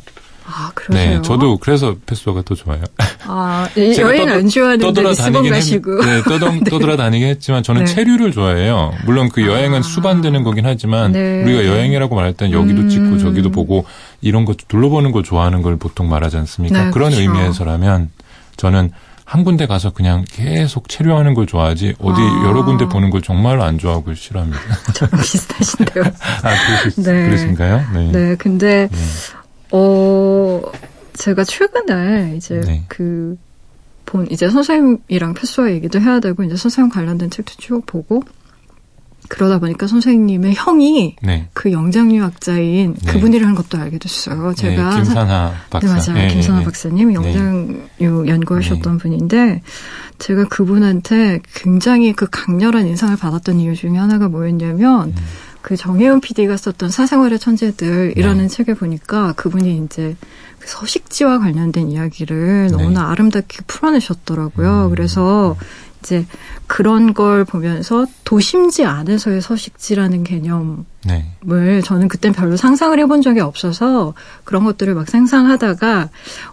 [0.51, 1.17] 아, 그러세요?
[1.17, 2.83] 네, 저도 그래서 페소아가 더 좋아요.
[3.25, 6.05] 아, 여행 안 좋아하는데 리스본 가시고.
[6.05, 7.95] 네, 떠돌, 떠돌아다니긴 했지만 저는 네.
[7.95, 8.93] 체류를 좋아해요.
[9.05, 9.83] 물론 그 여행은 아.
[9.83, 11.43] 수반되는 거긴 하지만 네.
[11.43, 12.89] 우리가 여행이라고 말할 땐 여기도 음.
[12.89, 13.85] 찍고 저기도 보고
[14.23, 16.85] 이런 거 둘러보는 걸 좋아하는 걸 보통 말하지 않습니까?
[16.87, 17.21] 네, 그런 그렇죠.
[17.21, 18.11] 의미에서라면
[18.57, 18.91] 저는
[19.29, 22.45] 한 군데 가서 그냥 계속 체류하는 걸 좋아하지 어디 아.
[22.47, 24.59] 여러 군데 보는 걸 정말로 안 좋아하고 싫어합니다.
[24.95, 26.05] 저랑 비슷하신데요.
[26.43, 27.27] 아, 그러시, 네.
[27.27, 27.85] 그러신가요?
[27.93, 28.11] 네.
[28.11, 28.99] 네, 근데 네.
[29.73, 30.63] 어,
[31.15, 32.85] 제가 최근에 이제 네.
[32.89, 33.37] 그,
[34.07, 38.23] 본, 이제 선생님이랑 패스와 얘기도 해야 되고, 이제 선생님 관련된 책도 쭉 보고,
[39.29, 41.49] 그러다 보니까 선생님의 형이 네.
[41.53, 43.13] 그 영장류학자인 네.
[43.13, 44.49] 그분이라는 것도 알게 됐어요.
[44.51, 46.13] 네, 제가 네, 김산하 박사.
[46.13, 46.29] 네, 맞아요.
[46.29, 49.61] 김산하 박사님 영장류 연구하셨던 분인데
[50.19, 55.15] 제가 그분한테 굉장히 그 강렬한 인상을 받았던 이유 중에 하나가 뭐였냐면 음.
[55.63, 58.49] 그 정혜원 PD가 썼던 사생활의 천재들 이라는 네.
[58.49, 60.17] 책을 보니까 그분이 이제
[60.59, 62.77] 그 서식지와 관련된 이야기를 네.
[62.77, 64.87] 너무나 아름답게 풀어내셨더라고요.
[64.87, 64.91] 음.
[64.91, 65.57] 그래서
[66.01, 66.27] 이제
[66.67, 71.81] 그런 걸 보면서 도심지 안에서의 서식지라는 개념을 네.
[71.85, 76.09] 저는 그땐 별로 상상을 해본 적이 없어서 그런 것들을 막 상상하다가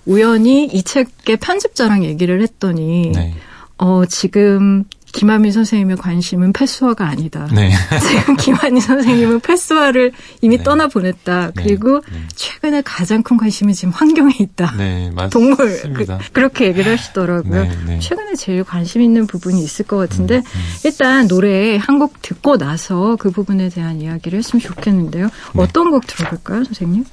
[0.05, 3.35] 우연히 이 책의 편집자랑 얘기를 했더니 네.
[3.77, 4.85] 어 지금
[5.15, 7.47] 김한미 선생님의 관심은 패스화가 아니다.
[7.53, 7.71] 네.
[7.99, 10.63] 지금 김한미 선생님은 패스화를 이미 네.
[10.63, 11.51] 떠나 보냈다.
[11.55, 11.63] 네.
[11.63, 12.19] 그리고 네.
[12.35, 14.73] 최근에 가장 큰 관심은 지금 환경에 있다.
[14.77, 15.29] 네, 맞습니다.
[15.29, 17.63] 동물 그, 렇게 얘기를 하시더라고요.
[17.63, 17.99] 네, 네.
[17.99, 20.61] 최근에 제일 관심 있는 부분이 있을 것 같은데 음, 음.
[20.83, 25.29] 일단 노래 한 곡 듣고 나서 그 부분에 대한 이야기를 했으면 좋겠는데요.
[25.55, 27.05] 어떤 곡 들어볼까요, 선생님?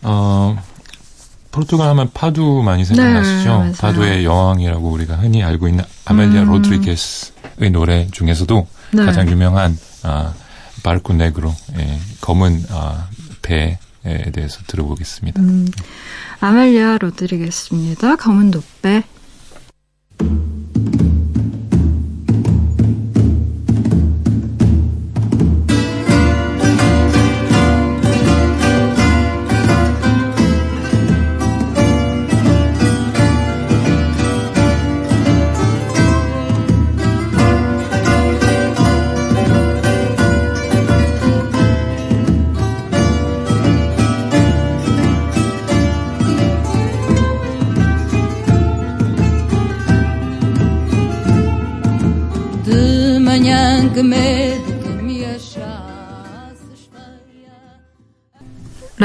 [0.00, 0.56] 어,
[1.50, 3.64] 포르투갈 하면 파두 많이 생각나시죠?
[3.64, 6.48] 네, 파두의 여왕이라고 우리가 흔히 알고 있는 아멜리아 음.
[6.48, 9.04] 로드리게스 의 노래 중에서도 네.
[9.04, 10.34] 가장 유명한 아,
[10.82, 13.08] 바르코 네그로 예, 검은 아,
[13.42, 13.78] 배에
[14.32, 15.40] 대해서 들어보겠습니다.
[15.40, 15.68] 음.
[16.40, 18.16] 아멜리아 로드리게스입니다.
[18.16, 19.04] 검은 돛배.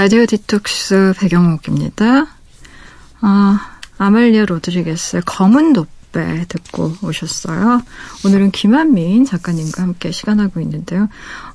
[0.07, 2.27] 라디오 디톡스 배경옥입니다.
[3.19, 7.81] 아, 아멜리아 로드리게스의 검은 돛배 듣고 오셨어요.
[8.23, 11.09] 오늘은 김한민 작가님과 함께 시간하고 있는데요.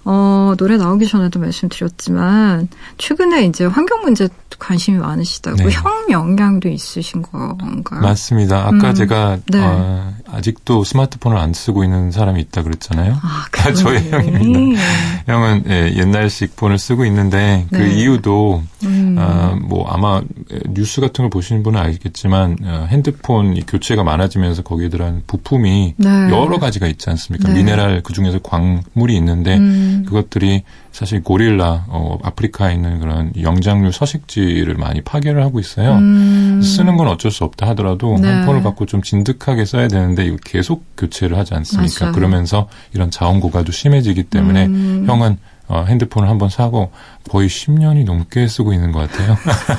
[0.05, 4.29] 어, 노래 나오기 전에도 말씀드렸지만, 최근에 이제 환경 문제
[4.62, 5.71] 관심이 많으시다고 네.
[5.71, 8.01] 형 영향도 있으신 건가요?
[8.01, 8.69] 맞습니다.
[8.69, 9.59] 아까 음, 제가 네.
[9.61, 13.19] 어, 아직도 스마트폰을 안 쓰고 있는 사람이 있다 그랬잖아요.
[13.21, 14.81] 아, 아 저의 형입니다.
[15.27, 17.95] 형은 예, 옛날식 폰을 쓰고 있는데 그 네.
[17.95, 19.17] 이유도 음.
[19.19, 20.23] 어, 뭐 아마
[20.71, 26.09] 뉴스 같은 걸 보시는 분은 알겠지만 어, 핸드폰 교체가 많아지면서 거기에 들어간 부품이 네.
[26.31, 27.49] 여러 가지가 있지 않습니까?
[27.49, 27.55] 네.
[27.55, 29.92] 미네랄 그 중에서 광물이 있는데 음.
[30.07, 35.95] 그것들이 사실 고릴라 어, 아프리카에 있는 그런 영장류 서식지를 많이 파괴를 하고 있어요.
[35.95, 36.61] 음.
[36.63, 38.29] 쓰는 건 어쩔 수 없다 하더라도 네.
[38.29, 42.05] 핸폰을 갖고 좀 진득하게 써야 되는데 이거 계속 교체를 하지 않습니까?
[42.05, 42.15] 맞아요.
[42.15, 45.05] 그러면서 이런 자원 고갈도 심해지기 때문에 음.
[45.07, 46.91] 형은 어, 핸드폰을 한번 사고
[47.31, 49.37] 거의 10년이 넘게 쓰고 있는 것 같아요.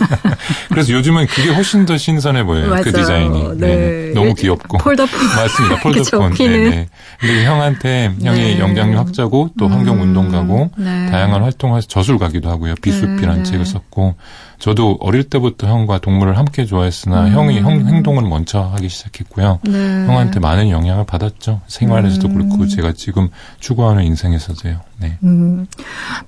[0.70, 2.64] 그래서 요즘은 그게 훨씬 더 신선해 보여요.
[2.66, 2.84] 그 맞아요.
[2.84, 3.44] 그 디자인이.
[3.58, 3.76] 네.
[3.76, 4.14] 네.
[4.14, 4.78] 너무 귀엽고.
[4.80, 5.20] 폴더폰.
[5.36, 5.82] 맞습니다.
[5.82, 6.34] 폴더폰.
[6.34, 6.88] 네, 네.
[7.20, 8.60] 근데 형한테 형이 네.
[8.60, 10.84] 영장류 학자고 또 환경 운동가고 음.
[10.84, 11.12] 네.
[11.12, 12.76] 다양한 활동을 저술 가기도 하고요.
[12.82, 13.44] 비숲이라는 네.
[13.44, 14.16] 책을 썼고
[14.64, 17.32] 저도 어릴 때부터 형과 동물을 함께 좋아했으나 음.
[17.34, 19.60] 형이 형 행동을 먼저 하기 시작했고요.
[19.64, 20.06] 네.
[20.06, 21.60] 형한테 많은 영향을 받았죠.
[21.68, 22.34] 생활에서도 음.
[22.34, 23.28] 그렇고 제가 지금
[23.60, 24.80] 추구하는 인생에서도요.
[25.00, 25.18] 네.
[25.24, 25.68] 음.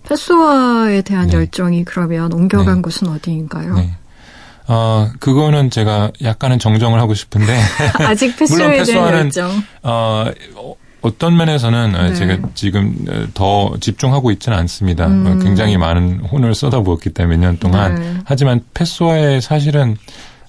[0.03, 1.37] 패스와에 대한 네.
[1.37, 2.81] 열정이 그러면 옮겨간 네.
[2.81, 3.75] 곳은 어디인가요?
[3.75, 3.91] 네.
[4.67, 7.57] 어, 그거는 제가 약간은 정정을 하고 싶은데.
[8.05, 9.51] 아직 패스에 대한 열정.
[9.83, 10.25] 어,
[11.01, 12.13] 어떤 면에서는 네.
[12.15, 15.05] 제가 지금 더 집중하고 있지는 않습니다.
[15.05, 15.39] 음.
[15.43, 17.95] 굉장히 많은 혼을 쏟아부었기 때문에 몇 년 동안.
[17.95, 18.13] 네.
[18.25, 19.97] 하지만 패스와의 사실은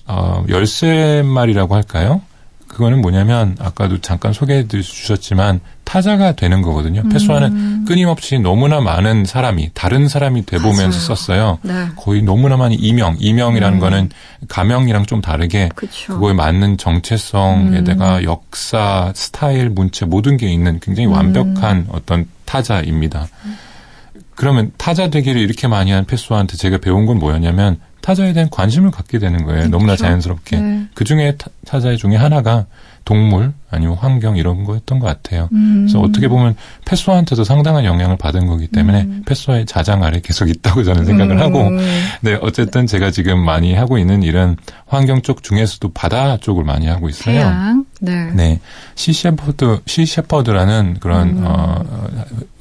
[0.06, 2.22] 어, 열쇠 말이라고 할까요?
[2.68, 7.02] 그거는 뭐냐면 아까도 잠깐 소개해 주셨지만 타자가 되는 거거든요.
[7.02, 7.08] 음.
[7.08, 10.98] 패스와는 끊임없이 너무나 많은 사람이 다른 사람이 돼보면서.
[10.98, 11.58] 썼어요.
[11.62, 11.86] 네.
[11.94, 13.80] 거의 너무나 많이 이명, 이명이라는 음.
[13.80, 14.10] 거는
[14.48, 16.14] 가명이랑 좀 다르게 그쵸.
[16.14, 18.24] 그거에 맞는 정체성에다가 음.
[18.24, 21.86] 역사, 스타일, 문체 모든 게 있는 굉장히 완벽한 음.
[21.92, 23.28] 어떤 타자입니다.
[24.34, 29.20] 그러면 타자 되기를 이렇게 많이 한 패스와한테 제가 배운 건 뭐였냐면 타자에 대한 관심을 갖게
[29.20, 29.60] 되는 거예요.
[29.60, 29.70] 그렇죠.
[29.70, 30.56] 너무나 자연스럽게.
[30.56, 30.86] 네.
[30.94, 32.66] 그 중에 타자 중에 하나가
[33.04, 35.48] 동물 아니면 환경 이런 거였던 것 같아요.
[35.52, 35.86] 음.
[35.86, 39.22] 그래서 어떻게 보면 패스와한테도 상당한 영향을 받은 거기 때문에 음.
[39.26, 41.40] 패스와의 자장 아래 계속 있다고 저는 생각을 음.
[41.40, 41.70] 하고,
[42.20, 47.08] 네 어쨌든 제가 지금 많이 하고 있는 일은 환경 쪽 중에서도 바다 쪽을 많이 하고
[47.08, 47.34] 있어요.
[47.34, 47.84] 태양.
[48.00, 48.30] 네.
[48.34, 48.60] 네.
[48.94, 51.44] 시셰퍼드, 시셰퍼드라는 그런, 음.
[51.46, 51.82] 어,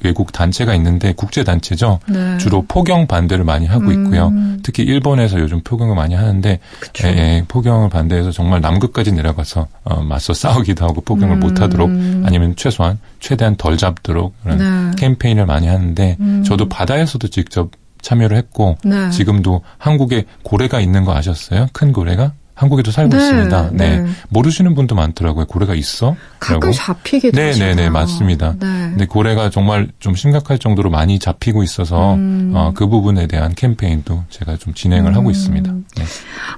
[0.02, 2.00] 외국 단체가 있는데, 국제단체죠.
[2.08, 2.38] 네.
[2.38, 4.28] 주로 포경 반대를 많이 하고 있고요.
[4.28, 4.60] 음.
[4.62, 6.58] 특히 일본에서 요즘 포경을 많이 하는데,
[7.04, 11.40] 예, 예, 포경을 반대해서 정말 남극까지 내려가서, 어, 맞서 싸우기도 하고, 포경을 음.
[11.40, 11.88] 못하도록,
[12.24, 14.96] 아니면 최소한, 최대한 덜 잡도록, 그런 네.
[14.98, 16.42] 캠페인을 많이 하는데, 음.
[16.44, 17.70] 저도 바다에서도 직접
[18.02, 19.08] 참여를 했고, 네.
[19.10, 21.68] 지금도 한국에 고래가 있는 거 아셨어요?
[21.72, 22.32] 큰 고래가?
[22.56, 23.70] 한국에도 살고 네, 있습니다.
[23.72, 24.00] 네.
[24.00, 24.06] 네.
[24.30, 25.44] 모르시는 분도 많더라고요.
[25.44, 26.16] 고래가 있어?
[26.40, 27.58] 가끔 잡히게 되죠.
[27.58, 28.52] 네, 네, 네, 맞습니다.
[28.58, 28.66] 네.
[28.66, 32.52] 근데 고래가 정말 좀 심각할 정도로 많이 잡히고 있어서 음.
[32.54, 35.16] 어, 그 부분에 대한 캠페인도 제가 좀 진행을 음.
[35.16, 35.70] 하고 있습니다.
[35.70, 36.04] 네.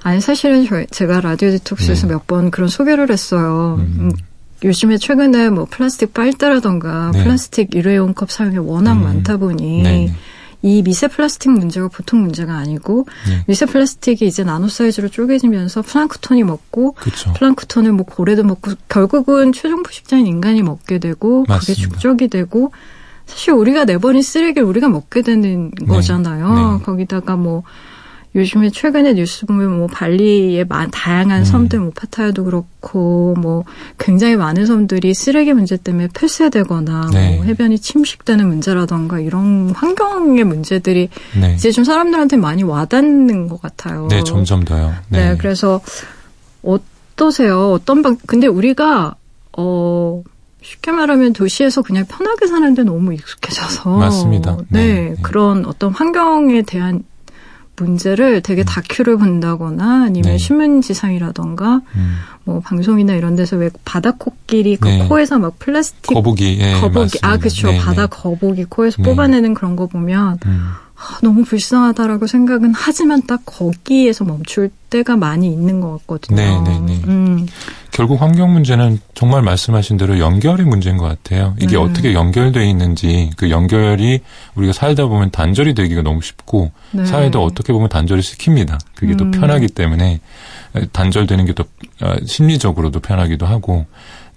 [0.03, 2.13] 아니 사실은 저, 제가 라디오 디톡스에서 네.
[2.13, 3.75] 몇번 그런 소개를 했어요.
[3.79, 4.13] 음.
[4.63, 4.67] 음.
[4.67, 7.23] 요즘에 최근에 뭐 플라스틱 빨대라던가 네.
[7.23, 9.03] 플라스틱 일회용 컵 사용이 워낙 음.
[9.03, 10.13] 많다 보니 네.
[10.61, 13.43] 이 미세 플라스틱 문제가 보통 문제가 아니고 네.
[13.47, 17.31] 미세 플라스틱이 이제 나노 사이즈로 쪼개지면서 플랑크톤이 먹고 그쵸.
[17.33, 21.59] 플랑크톤을 뭐 고래도 먹고 결국은 최종 포식자인 인간이 먹게 되고 맞습니다.
[21.59, 22.73] 그게 축적이 되고
[23.25, 25.85] 사실 우리가 내버린 쓰레기를 우리가 먹게 되는 네.
[25.85, 26.79] 거잖아요.
[26.79, 26.83] 네.
[26.83, 27.63] 거기다가 뭐
[28.35, 31.43] 요즘에 최근에 뉴스 보면 뭐 발리의 다양한 음.
[31.45, 33.63] 섬들, 뭐 파타야도 그렇고 뭐
[33.97, 37.35] 굉장히 많은 섬들이 쓰레기 문제 때문에 폐쇄되거나 네.
[37.35, 41.53] 뭐 해변이 침식되는 문제라던가 이런 환경의 문제들이 네.
[41.55, 44.07] 이제 좀 사람들한테 많이 와닿는 것 같아요.
[44.09, 44.93] 네, 점점 더요.
[45.09, 45.81] 네, 네 그래서
[46.61, 47.71] 어떠세요?
[47.71, 48.17] 어떤 방?
[48.25, 49.15] 근데 우리가
[49.57, 50.23] 어.
[50.61, 54.57] 쉽게 말하면 도시에서 그냥 편하게 사는데 너무 익숙해져서 맞습니다.
[54.67, 57.05] 네, 네, 그런 어떤 환경에 대한
[57.79, 58.65] 문제를 되게 음.
[58.65, 60.37] 다큐를 본다거나 아니면 네.
[60.37, 62.15] 신문지상이라던가 음.
[62.43, 65.07] 뭐 방송이나 이런 데서 왜 바다 코끼리 그 네.
[65.07, 69.09] 코에서 막 플라스틱 거북이 예, 거북이 아 그렇죠 바다 거북이 코에서 네.
[69.09, 70.71] 뽑아내는 그런 거 보면 음.
[70.99, 76.35] 아, 너무 불쌍하다라고 생각은 하지만 딱 거기에서 멈출 때가 많이 있는 것 같거든요.
[76.35, 77.01] 네, 네, 네.
[77.07, 77.47] 음.
[77.91, 81.55] 결국 환경 문제는 정말 말씀하신 대로 연결이 문제인 것 같아요.
[81.57, 81.77] 이게 네.
[81.77, 84.19] 어떻게 연결돼 있는지 그 연결이
[84.55, 87.05] 우리가 살다 보면 단절이 되기가 너무 쉽고 네.
[87.05, 88.77] 사회도 어떻게 보면 단절을 시킵니다.
[88.95, 89.17] 그게 음.
[89.17, 90.19] 더 편하기 때문에
[90.91, 91.63] 단절되는 게더
[92.01, 93.85] 어, 심리적으로도 편하기도 하고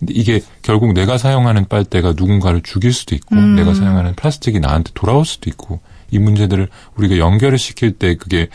[0.09, 3.57] 이게 결국 내가 사용하는 빨대가 누군가를 죽일 수도 있고 음.
[3.57, 5.81] 내가 사용하는 플라스틱이 나한테 돌아올 수도 있고
[6.13, 8.49] 이 문제들을 우리가 연결을 시킬 때 그게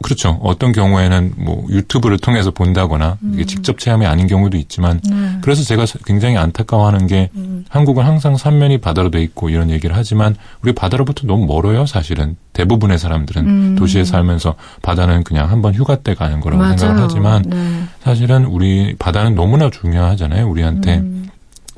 [0.00, 0.38] 그렇죠.
[0.42, 3.46] 어떤 경우에는 뭐 유튜브를 통해서 본다거나 이게 음.
[3.46, 5.38] 직접 체험이 아닌 경우도 있지만 네.
[5.40, 7.64] 그래서 제가 굉장히 안타까워하는 게 음.
[7.68, 11.84] 한국은 항상 삼면이 바다로 돼 있고 이런 얘기를 하지만 우리 바다로부터 너무 멀어요.
[11.84, 13.76] 사실은 대부분의 사람들은 음.
[13.76, 16.76] 도시에 살면서 바다는 그냥 한번 휴가 때 가는 거라고 맞아요.
[16.76, 17.82] 생각을 하지만 네.
[18.00, 20.48] 사실은 우리 바다는 너무나 중요하잖아요.
[20.48, 20.98] 우리한테.
[20.98, 21.28] 음.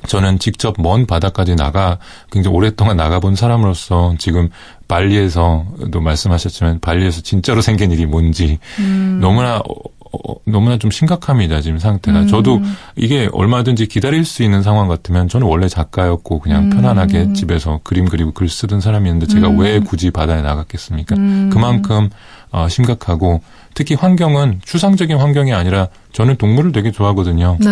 [0.07, 1.99] 저는 직접 먼 바다까지 나가
[2.31, 4.49] 굉장히 오랫동안 나가본 사람으로서 지금
[4.91, 9.19] 발리에서도 말씀하셨지만 발리에서 진짜로 생긴 일이 뭔지 음.
[9.23, 9.75] 너무나 어,
[10.13, 12.23] 어, 너무나 좀 심각합니다 지금 상태가.
[12.23, 12.27] 음.
[12.27, 12.61] 저도
[12.97, 16.71] 이게 얼마든지 기다릴 수 있는 상황 같으면 저는 원래 작가였고 그냥 음.
[16.71, 19.61] 편안하게 집에서 그림 그리고 글 쓰던 사람이었는데 제가 음.
[19.61, 21.15] 왜 굳이 바다에 나갔겠습니까?
[21.15, 21.51] 음.
[21.53, 22.11] 그만큼
[22.51, 23.41] 어, 심각하고
[23.75, 27.59] 특히 환경은 추상적인 환경이 아니라 저는 동물을 되게 좋아하거든요.
[27.61, 27.67] 네.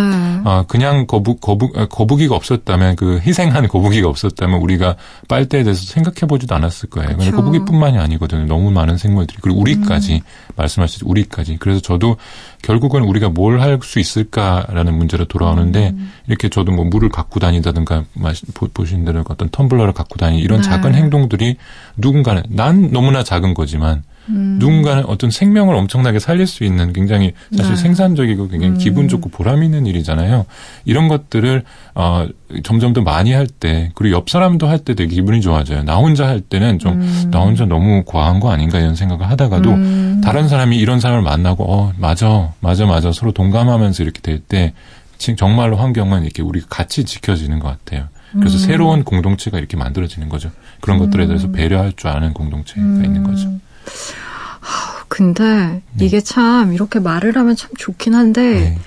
[0.45, 4.97] 아, 그냥 거북, 거북, 아, 거북이가 없었다면 그 희생한 거북이가 없었다면 우리가
[5.29, 7.17] 빨대에 대해서 생각해 보지도 않았을 거예요.
[7.17, 8.47] 그렇 거북이뿐만이 아니거든요.
[8.47, 9.39] 너무 많은 생물들이.
[9.41, 10.21] 그리고 우리까지, 음.
[10.57, 11.57] 말씀하셨듯이 우리까지.
[11.59, 12.17] 그래서 저도
[12.63, 16.13] 결국은 우리가 뭘 할 수 있을까라는 문제로 돌아오는데 음.
[16.27, 18.05] 이렇게 저도 뭐 물을 갖고 다니다든가
[18.75, 20.69] 보신 대로 어떤 텀블러를 갖고 다니 이런 네.
[20.69, 21.57] 작은 행동들이
[21.97, 24.57] 누군가는 난 너무나 작은 거지만 음.
[24.59, 27.77] 누군가는 어떤 생명을 엄청나게 살릴 수 있는 굉장히 사실 네.
[27.83, 28.79] 생산적인 긍정적이고 굉장히 음.
[28.79, 30.45] 기분 좋고 보람 있는 일이잖아요.
[30.85, 31.65] 이런 것들을
[31.95, 32.27] 어
[32.63, 35.83] 점점 더 많이 할 때 그리고 옆 사람도 할 때 되게 기분이 좋아져요.
[35.85, 37.33] 나 혼자 할 때는 좀나 음.
[37.35, 40.21] 혼자 너무 과한 거 아닌가 이런 생각을 하다가도 음.
[40.23, 44.73] 다른 사람이 이런 사람을 만나고 어 맞아 맞아 맞아 서로 동감하면서 이렇게 될 때
[45.37, 48.07] 정말로 환경은 이렇게 우리가 같이 지켜지는 것 같아요.
[48.35, 48.61] 그래서 음.
[48.61, 50.51] 새로운 공동체가 이렇게 만들어지는 거죠.
[50.81, 53.51] 그런 것들에 대해서 배려할 줄 아는 공동체가 있는 거죠.
[55.09, 56.05] 근데 네.
[56.05, 58.79] 이게 참 이렇게 말을 하면 참 좋긴 한데 네.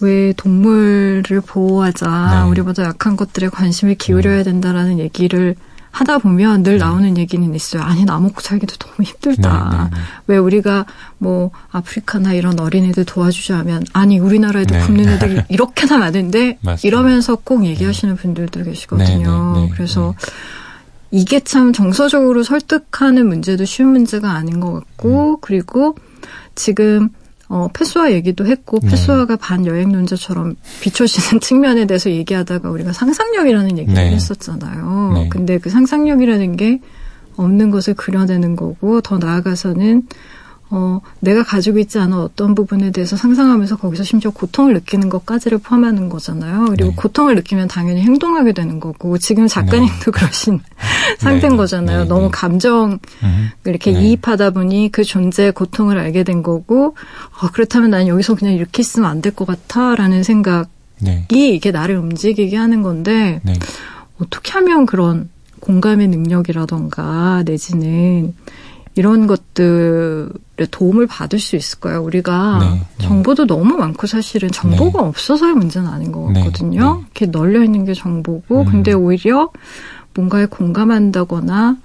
[0.00, 2.50] 왜 동물을 보호하자 네.
[2.50, 4.42] 우리보다 약한 것들에 관심을 기울여야 네.
[4.44, 5.54] 된다라는 얘기를
[5.92, 6.78] 하다 보면 늘 네.
[6.78, 7.82] 나오는 얘기는 있어요.
[7.82, 9.90] 아니 나 먹고 살기도 너무 힘들다.
[10.28, 10.86] 왜 우리가
[11.18, 18.62] 뭐 아프리카나 이런 어린애들 도와주자면 아니 우리나라에도 굶는 애들이 이렇게나 많은데 이러면서 꼭 얘기하시는 분들도
[18.64, 19.68] 계시거든요.
[19.72, 20.14] 그래서
[21.10, 25.36] 이게 참 정서적으로 설득하는 문제도 쉬운 문제가 아닌 것 같고, 음.
[25.40, 25.96] 그리고
[26.54, 27.08] 지금
[27.48, 28.90] 어, 패스와 얘기도 했고, 네.
[28.90, 34.12] 패스와가 반여행론자처럼 비춰지는 측면에 대해서 얘기하다가 우리가 상상력이라는 얘기를 네.
[34.12, 35.10] 했었잖아요.
[35.14, 35.28] 네.
[35.28, 36.80] 근데 그 상상력이라는 게
[37.36, 40.04] 없는 것을 그려내는 거고, 더 나아가서는
[40.72, 46.08] 어, 내가 가지고 있지 않은 어떤 부분에 대해서 상상하면서 거기서 심지어 고통을 느끼는 것까지를 포함하는
[46.08, 46.66] 거잖아요.
[46.70, 46.96] 그리고 네.
[46.96, 50.10] 고통을 느끼면 당연히 행동하게 되는 거고, 지금 작가님도 네.
[50.12, 51.16] 그러신 네.
[51.18, 52.02] 상태인 거잖아요.
[52.04, 52.08] 네.
[52.08, 52.28] 너무 네.
[52.32, 53.50] 감정 음.
[53.64, 56.94] 이렇게 이입하다 보니 그 존재의 고통을 알게 된 거고,
[57.42, 60.68] 어, 그렇다면 난 여기서 그냥 이렇게 있으면 안 될 것 같아, 라는 생각이
[61.30, 63.40] 이게 나를 움직이게 하는 건데,
[64.22, 68.34] 어떻게 하면 그런 공감의 능력이라던가, 내지는
[68.96, 70.28] 이런 것들에
[70.66, 72.02] 도움을 받을 수 있을까요?
[72.02, 73.04] 우리가 네, 네.
[73.06, 75.08] 정보도 너무 많고 사실은 정보가 네.
[75.08, 76.94] 없어서의 문제는 아닌 것 네, 같거든요.
[76.94, 77.00] 네.
[77.00, 78.64] 이렇게 널려 있는 게 정보고, 음.
[78.66, 79.50] 근데 오히려
[80.14, 81.76] 뭔가에 공감한다거나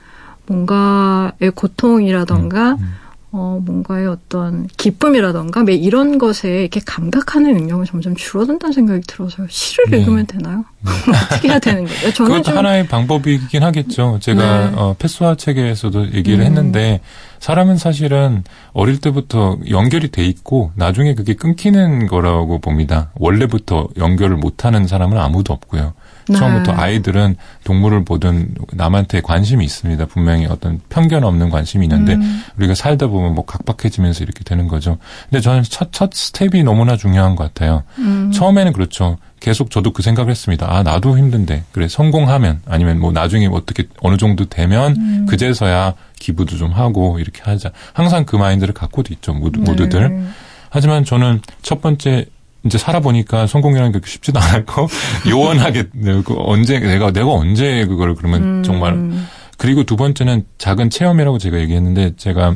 [0.48, 2.94] 뭔가의 고통이라던가 음, 음.
[3.38, 9.48] 어, 뭔가의 어떤 기쁨이라던가 매 이런 것에 이렇게 감각하는 능력은 점점 줄어든다는 생각이 들어서요.
[9.50, 9.98] 시를 네.
[9.98, 10.64] 읽으면 되나요?
[10.80, 10.92] 네.
[11.12, 12.14] 어떻게 해야 되는 거예요?
[12.14, 12.58] 저는 그것도 좀...
[12.58, 14.20] 하나의 방법이긴 하겠죠.
[14.22, 14.76] 제가 네.
[14.78, 16.46] 어, 패스화 책에서도 얘기를 음.
[16.46, 17.02] 했는데
[17.40, 23.12] 사람은 사실은 어릴 때부터 연결이 돼 있고 나중에 그게 끊기는 거라고 봅니다.
[23.16, 25.94] 원래부터 연결을 못하는 사람은 아무도 없고요.
[26.28, 26.38] 네.
[26.38, 30.06] 처음부터 아이들은 동물을 보든 남한테 관심이 있습니다.
[30.06, 32.44] 분명히 어떤 편견 없는 관심이 있는데 음.
[32.58, 34.98] 우리가 살다 보면 뭐 각박해지면서 이렇게 되는 거죠.
[35.30, 37.84] 근데 저는 첫, 첫 스텝이 너무나 중요한 것 같아요.
[38.00, 38.32] 음.
[38.34, 39.18] 처음에는 그렇죠.
[39.40, 40.66] 계속 저도 그 생각을 했습니다.
[40.68, 41.66] 아, 나도 힘든데.
[41.72, 45.26] 그래, 성공하면, 아니면 뭐 나중에 어떻게 어느 정도 되면, 음.
[45.30, 47.72] 그제서야 기부도 좀 하고, 이렇게 하자.
[47.94, 49.70] 항상 그 마인드를 갖고도 있죠, 모두, 네.
[49.70, 50.26] 모두들.
[50.70, 52.26] 하지만 저는 첫 번째
[52.66, 54.88] 이제 살아보니까 성공이라는 게 쉽지도 않았고
[55.30, 55.86] 요원하게
[56.24, 58.64] 그 언제 내가 내가 언제 그걸 그러면 음.
[58.64, 59.26] 정말
[59.58, 62.56] 그리고 두 번째는 작은 체험이라고 제가 얘기했는데 제가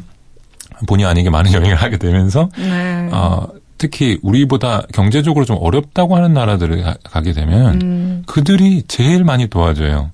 [0.88, 3.10] 본의 아니게 많은 여행을 하게 되면서 네.
[3.12, 3.48] 어,
[3.78, 8.24] 특히 우리보다 경제적으로 좀 어렵다고 하는 나라들을 가, 게 되면 음.
[8.26, 10.12] 그들이 제일 많이 도와줘요.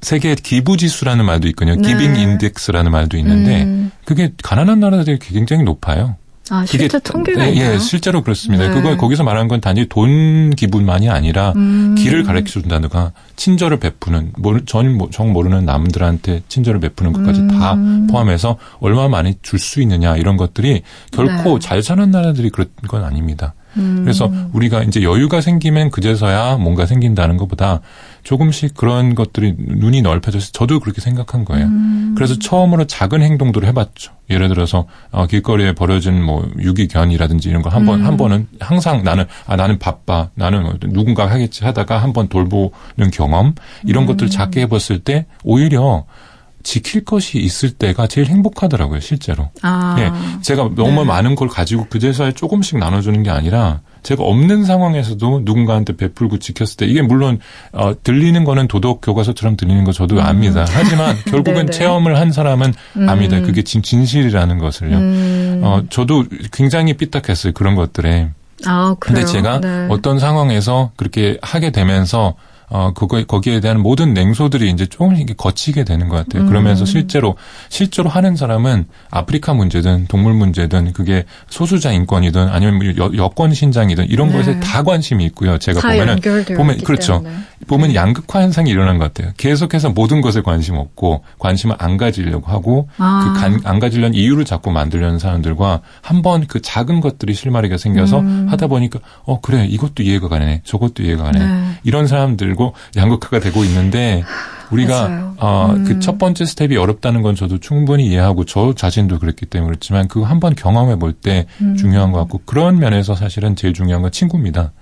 [0.00, 1.76] 세계 기부 지수라는 말도 있거든요.
[1.76, 1.88] 네.
[1.88, 3.90] 기빙 인덱스라는 말도 있는데 음.
[4.04, 6.16] 그게 가난한 나라들이 굉장히 높아요.
[6.50, 8.68] 아, 실제 통계가 예, 예, 실제로 그렇습니다.
[8.68, 8.74] 네.
[8.74, 11.94] 그거 거기서 말하는 건 단지 돈 기분만이 아니라 음.
[11.96, 14.32] 길을 가르쳐 준다든가 친절을 베푸는
[14.66, 17.48] 전, 정 모르는 남들한테 친절을 베푸는 것까지 음.
[17.48, 17.76] 다
[18.10, 20.82] 포함해서 얼마 많이 줄 수 있느냐 이런 것들이
[21.12, 21.58] 결코 네.
[21.60, 23.54] 잘 사는 나라들이 그런 건 아닙니다.
[23.76, 24.00] 음.
[24.02, 27.80] 그래서 우리가 이제 여유가 생기면 그제서야 뭔가 생긴다는 것보다
[28.22, 31.66] 조금씩 그런 것들이 눈이 넓혀져서 저도 그렇게 생각한 거예요.
[31.66, 32.14] 음.
[32.16, 34.12] 그래서 처음으로 작은 행동들을 해봤죠.
[34.30, 39.56] 예를 들어서 어, 길거리에 버려진 뭐 유기견이라든지 이런 거 한 번한 번은 항상 나는 아
[39.56, 43.54] 나는 바빠 나는 누군가 하겠지 하다가 한 번 돌보는 경험
[43.84, 44.06] 이런 음.
[44.06, 46.04] 것들 작게 해봤을 때 오히려
[46.62, 49.50] 지킬 것이 있을 때가 제일 행복하더라고요, 실제로.
[49.62, 49.96] 아.
[49.98, 50.12] 예.
[50.42, 51.04] 제가 너무 네.
[51.04, 56.86] 많은 걸 가지고 그제서야 조금씩 나눠주는 게 아니라 제가 없는 상황에서도 누군가한테 베풀고 지켰을 때
[56.86, 57.38] 이게 물론
[57.72, 60.20] 어, 들리는 거는 도덕 교과서처럼 들리는 거 저도 음.
[60.20, 60.64] 압니다.
[60.68, 63.08] 하지만 결국은 체험을 한 사람은 음.
[63.08, 63.40] 압니다.
[63.40, 64.96] 그게 진, 진실이라는 것을요.
[64.96, 65.60] 음.
[65.64, 67.52] 어, 저도 굉장히 삐딱했어요.
[67.52, 68.30] 그런 것들에.
[68.66, 69.24] 아, 그래요?
[69.24, 69.86] 근데 제가 네.
[69.90, 72.34] 어떤 상황에서 그렇게 하게 되면서
[72.74, 76.44] 어, 그거, 거기에 대한 모든 냉소들이 이제 조금씩 거치게 되는 것 같아요.
[76.44, 76.48] 음.
[76.48, 77.36] 그러면서 실제로,
[77.68, 84.08] 실제로 하는 사람은 아프리카 문제든 동물 문제든 그게 소수자 인권이든 아니면 뭐 여, 여권 신장이든
[84.08, 84.38] 이런 네.
[84.38, 85.58] 것에 다 관심이 있고요.
[85.58, 86.18] 제가 보면은,
[86.56, 87.22] 보면, 그렇죠.
[87.22, 87.36] 때문에.
[87.66, 87.94] 보면 네.
[87.94, 89.32] 양극화 현상이 일어난 것 같아요.
[89.36, 93.34] 계속해서 모든 것에 관심 없고 관심을 안 가지려고 하고 아.
[93.62, 98.46] 그안 가지려는 이유를 자꾸 만들려는 사람들과 한번 그 작은 것들이 실마리가 생겨서 음.
[98.48, 99.66] 하다 보니까 어, 그래.
[99.66, 100.62] 이것도 이해가 가네.
[100.64, 101.38] 저것도 이해가 가네.
[101.38, 101.62] 네.
[101.84, 104.22] 이런 사람들과 되고 양극화가 되고 있는데
[104.70, 105.84] 우리가 어, 음.
[105.84, 110.54] 그첫 번째 스텝이 어렵다는 건 저도 충분히 이해하고 저 자신도 그랬기 때문에 그렇지만 그거 한번
[110.54, 111.76] 경험해 볼때 음.
[111.76, 114.72] 중요한 것 같고 그런 면에서 사실은 제일 중요한 건 친구입니다.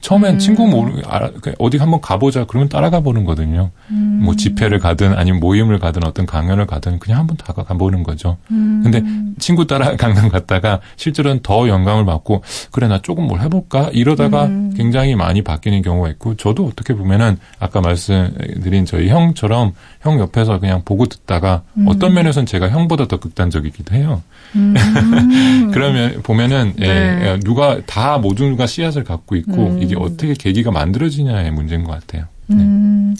[0.00, 0.38] 처음엔 음.
[0.38, 3.70] 친구 모르 아, 그 어디 한번 가보자 그러면 따라가 보는 거거든요.
[3.90, 4.20] 음.
[4.22, 8.36] 뭐 집회를 가든 아니면 모임을 가든 어떤 강연을 가든 그냥 한번 다 가보는 거죠.
[8.50, 8.80] 음.
[8.82, 9.02] 근데
[9.38, 14.72] 친구 따라 강연 갔다가 실제로는 더 영감을 받고 그래 나 조금 뭘 해볼까 이러다가 음.
[14.76, 20.82] 굉장히 많이 바뀌는 경우가 있고 저도 어떻게 보면은 아까 말씀드린 저희 형처럼 형 옆에서 그냥
[20.84, 21.86] 보고 듣다가 음.
[21.88, 24.22] 어떤 면에서는 제가 형보다 더 극단적이기도 해요.
[24.54, 24.74] 음.
[25.74, 27.20] 그러면 보면은 예, 네.
[27.22, 29.82] 예, 누가 다 모두가 씨앗을 갖고 있고 음.
[29.88, 32.24] 이게 어떻게 계기가 만들어지냐의 문제인 것 같아요.
[32.46, 32.56] 네.
[32.56, 33.16] 음.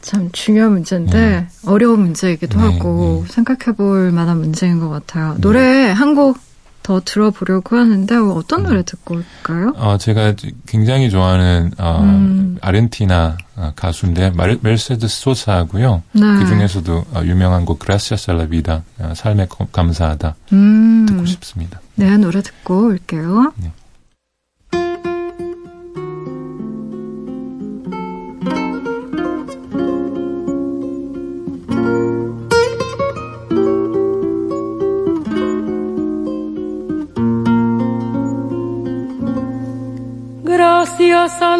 [0.00, 1.46] 참 중요한 문제인데 네.
[1.66, 3.32] 어려운 문제이기도 네, 하고 네.
[3.32, 5.34] 생각해볼 만한 문제인 것 같아요.
[5.34, 5.40] 네.
[5.40, 6.38] 노래 한곡
[6.84, 9.72] 더 들어보려고 하는데 어떤 노래 듣고 올까요?
[9.74, 10.34] 어, 제가
[10.66, 12.58] 굉장히 좋아하는 어, 음.
[12.60, 16.04] 아르헨티나 어, 가수인데 말, 멜세드스 소사하고요.
[16.12, 16.20] 네.
[16.20, 18.84] 그 중에서도 어, 유명한 곡 그라시아스 알라비다
[19.16, 21.06] 삶에 감사하다 음.
[21.08, 21.80] 듣고 싶습니다.
[21.96, 23.52] 네, 노래 듣고 올게요.
[23.56, 23.72] 네.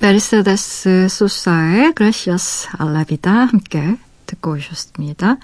[0.00, 3.96] 메르세데스 소사의 그라시아스 알라비다 함께
[4.26, 5.38] 듣고 오셨습니다.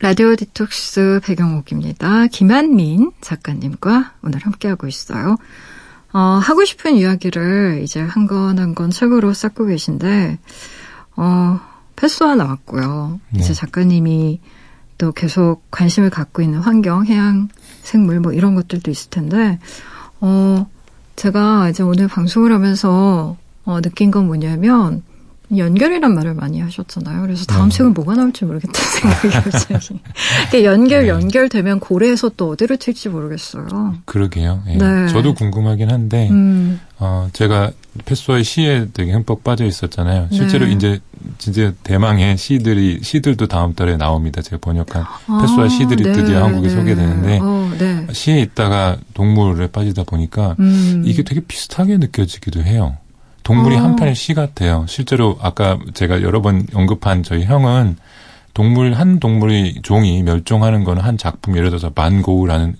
[0.00, 2.28] 라디오 디톡스 배경옥입니다.
[2.28, 5.36] 김한민 작가님과 오늘 함께하고 있어요.
[6.12, 10.38] 어, 하고 싶은 이야기를 이제 한 건 한건 책으로 쌓고 계신데,
[11.16, 11.60] 어,
[11.96, 13.20] 패스와 나왔고요.
[13.30, 13.40] 네.
[13.40, 14.40] 이제 작가님이
[14.96, 17.48] 또 계속 관심을 갖고 있는 환경, 해양,
[17.82, 19.58] 생물 뭐 이런 것들도 있을 텐데,
[20.20, 20.66] 어,
[21.16, 23.36] 제가 이제 오늘 방송을 하면서
[23.68, 25.02] 어, 느낀 건 뭐냐면
[25.54, 27.20] 연결이란 말을 많이 하셨잖아요.
[27.20, 27.76] 그래서 다음 네.
[27.76, 28.88] 책은 뭐가 나올지 모르겠다는
[29.20, 30.64] 생각이 갑자기.
[30.64, 31.08] 연결 네.
[31.08, 33.96] 연결되면 고래에서 또 어디로 튈지 모르겠어요.
[34.06, 34.62] 그러게요.
[34.68, 34.76] 예.
[34.76, 35.08] 네.
[35.08, 36.80] 저도 궁금하긴 한데 음.
[36.98, 37.70] 어, 제가
[38.06, 40.28] 패스와의 시에 되게 흠뻑 빠져 있었잖아요.
[40.30, 40.72] 실제로 네.
[40.72, 41.00] 이제
[41.36, 44.40] 진짜 대망의 시들이 시들도 다음 달에 나옵니다.
[44.40, 46.74] 제가 번역한 아, 패스와 시들이 네, 드디어 한국에 네.
[46.74, 48.06] 소개되는데 어, 네.
[48.12, 51.02] 시에 있다가 동물에 빠지다 보니까 음.
[51.04, 52.96] 이게 되게 비슷하게 느껴지기도 해요.
[53.48, 53.80] 동물이 어.
[53.80, 54.84] 한편의 시 같아요.
[54.88, 57.96] 실제로 아까 제가 여러 번 언급한 저희 형은
[58.52, 62.76] 동물 한 동물이 종이 멸종하는 거는 한 작품 예를 들어서 만고우라는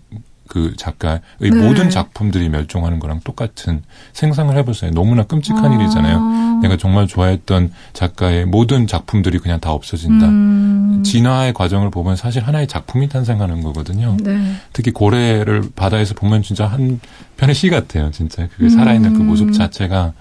[0.47, 1.51] 그 작가의 네.
[1.51, 4.91] 모든 작품들이 멸종하는 거랑 똑같은 생상을 해보세요.
[4.91, 5.75] 너무나 끔찍한 아.
[5.75, 6.61] 일이잖아요.
[6.61, 10.27] 내가 정말 좋아했던 작가의 모든 작품들이 그냥 다 없어진다.
[10.27, 11.03] 음.
[11.03, 14.19] 진화의 과정을 보면 사실 하나의 작품이 탄생하는 거거든요.
[14.21, 14.57] 네.
[14.75, 17.01] 특히 고래를 바다에서 보면 진짜 한
[17.39, 18.11] 편의 시 같아요.
[18.11, 19.53] 진짜 그게 살아있는 그 모습 음.
[19.53, 20.13] 자체가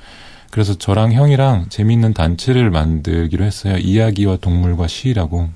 [0.51, 3.77] 그래서 저랑 형이랑 재미있는 단체를 만들기로 했어요.
[3.77, 5.49] 이야기와 동물과 시라고.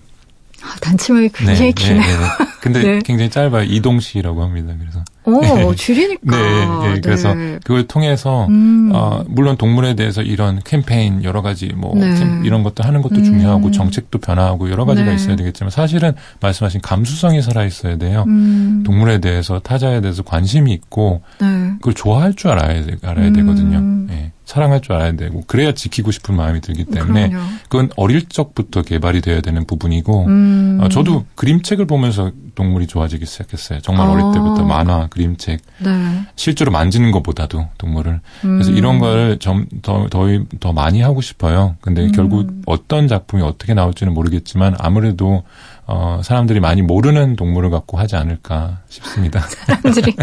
[0.63, 2.01] 아, 단체명이 굉장히 네, 기네요.
[2.01, 2.27] 네, 네, 네.
[2.61, 2.99] 근데 네.
[3.03, 3.63] 굉장히 짧아요.
[3.63, 4.73] 이동시라고 합니다.
[4.79, 5.03] 그래서.
[5.24, 5.76] 오, 네.
[5.76, 6.36] 줄이니까.
[6.36, 8.91] 네, 네, 그래서 그걸 통해서 음.
[8.93, 13.24] 어, 물론 동물에 대해서 이런 캠페인 여러 가지 뭐 캠, 이런 것도 하는 것도 음.
[13.24, 18.26] 중요하고 정책도 변화하고 여러 가지가 있어야 되겠지만 사실은 말씀하신 감수성이 살아 있어야 돼요.
[18.28, 18.84] 음.
[18.86, 23.80] 동물에 대해서 타자에 대해서 관심이 있고 그걸 좋아할 줄 알아야 알아야 되거든요.
[24.07, 24.32] 네.
[24.51, 27.47] 사랑할 줄 알아야 되고 그래야 지키고 싶은 마음이 들기 때문에 그럼요.
[27.69, 30.80] 그건 어릴 적부터 개발이 되어야 되는 부분이고 음.
[30.82, 33.80] 어, 저도 그림책을 보면서 동물이 좋아지기 시작했어요.
[33.80, 34.11] 정말 어.
[34.11, 35.91] 어릴 때부터 만화, 그림책 네.
[36.36, 38.53] 실제로 만지는 것보다도 동물을 음.
[38.57, 40.26] 그래서 이런 걸 좀 더 더
[40.59, 41.76] 더 많이 하고 싶어요.
[41.82, 42.12] 근데 음.
[42.12, 45.43] 결국 어떤 작품이 어떻게 나올지는 모르겠지만 아무래도
[45.86, 49.41] 어, 사람들이 많이 모르는 동물을 갖고 하지 않을까 싶습니다.
[49.68, 50.16] 사람들이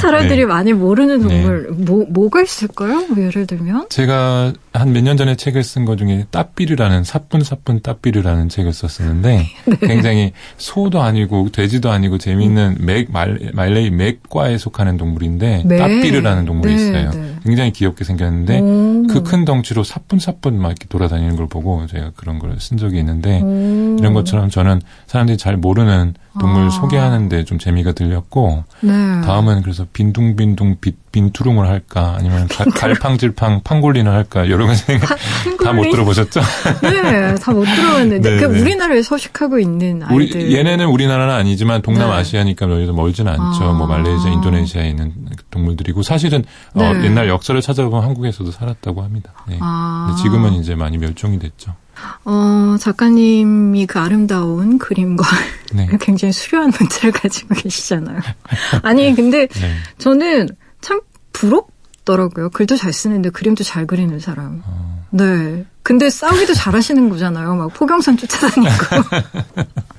[0.00, 0.46] 사람들이 네.
[0.46, 1.84] 많이 모르는 동물 네.
[1.84, 3.06] 뭐 뭐가 있을까요?
[3.06, 8.48] 뭐 예를 들면 제가 한 몇 년 전에 책을 쓴 것 중에 따삐르라는 사뿐사뿐 따삐르라는
[8.48, 9.46] 책을 썼었는데
[9.80, 9.86] 네.
[9.86, 15.78] 굉장히 소도 아니고 돼지도 아니고 재미있는 맥 말, 말레이 맥과에 속하는 동물인데 맥.
[15.78, 17.10] 따삐르라는 동물이 네, 있어요.
[17.10, 17.34] 네.
[17.44, 18.60] 굉장히 귀엽게 생겼는데
[19.12, 23.40] 그 큰 덩치로 사뿐사뿐 막 이렇게 돌아다니는 걸 보고 제가 그런 걸 쓴 적이 있는데
[23.42, 23.96] 오.
[23.98, 26.70] 이런 것처럼 저는 사람들이 잘 모르는 동물 아.
[26.70, 29.20] 소개하는데 좀 재미가 들렸고 네.
[29.22, 35.16] 다음은 그래서 빈둥빈둥 빛 빈투릉을 할까 아니면 가, 갈팡질팡 팡골린을 할까 여러 가지 생각
[35.64, 36.40] 다못 들어보셨죠?
[36.82, 38.60] 네, 다 못 들어봤는데 네, 그 네.
[38.60, 40.14] 우리나라에 서식하고 있는 아이들.
[40.14, 42.86] 우리, 얘네는 우리나라는 아니지만 동남아시아니까 네.
[42.92, 43.64] 멀진 않죠.
[43.64, 43.72] 아.
[43.72, 45.12] 뭐 말레이시아, 인도네시아에 있는
[45.50, 46.86] 동물들이고 사실은 어, 네.
[46.86, 49.32] 어, 옛날 역사를 찾아보면 한국에서도 살았다고 합니다.
[49.48, 49.56] 네.
[49.60, 50.14] 아.
[50.22, 51.74] 지금은 이제 많이 멸종이 됐죠.
[52.28, 55.24] 어, 작가님이 그 아름다운 그림과
[55.72, 55.88] 네.
[56.00, 58.20] 굉장히 수려한 문체를 가지고 계시잖아요.
[58.82, 59.74] 아니, 근데 네.
[59.98, 60.48] 저는
[60.80, 61.00] 참
[61.32, 62.50] 부럽더라고요.
[62.50, 64.60] 글도 잘 쓰는데 그림도 잘 그리는 사람.
[64.66, 65.06] 어.
[65.10, 65.64] 네.
[65.84, 67.54] 근데 싸우기도 잘 하시는 거잖아요.
[67.54, 68.74] 막 포경선 쫓아다니고.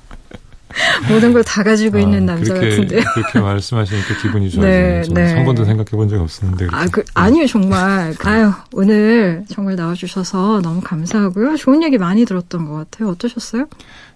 [1.09, 3.01] 모든 걸 다 가지고 있는 아, 남자 그렇게, 같은데요.
[3.13, 5.01] 그렇게 말씀하시니까 기분이 좋아지네요.
[5.03, 5.33] 네, 네.
[5.33, 6.67] 한 번도 생각해 본적 없었는데.
[6.71, 8.13] 아, 그, 아니요, 정말.
[8.23, 11.55] 아유, 오늘 정말 나와주셔서 너무 감사하고요.
[11.57, 13.09] 좋은 얘기 많이 들었던 것 같아요.
[13.11, 13.65] 어떠셨어요?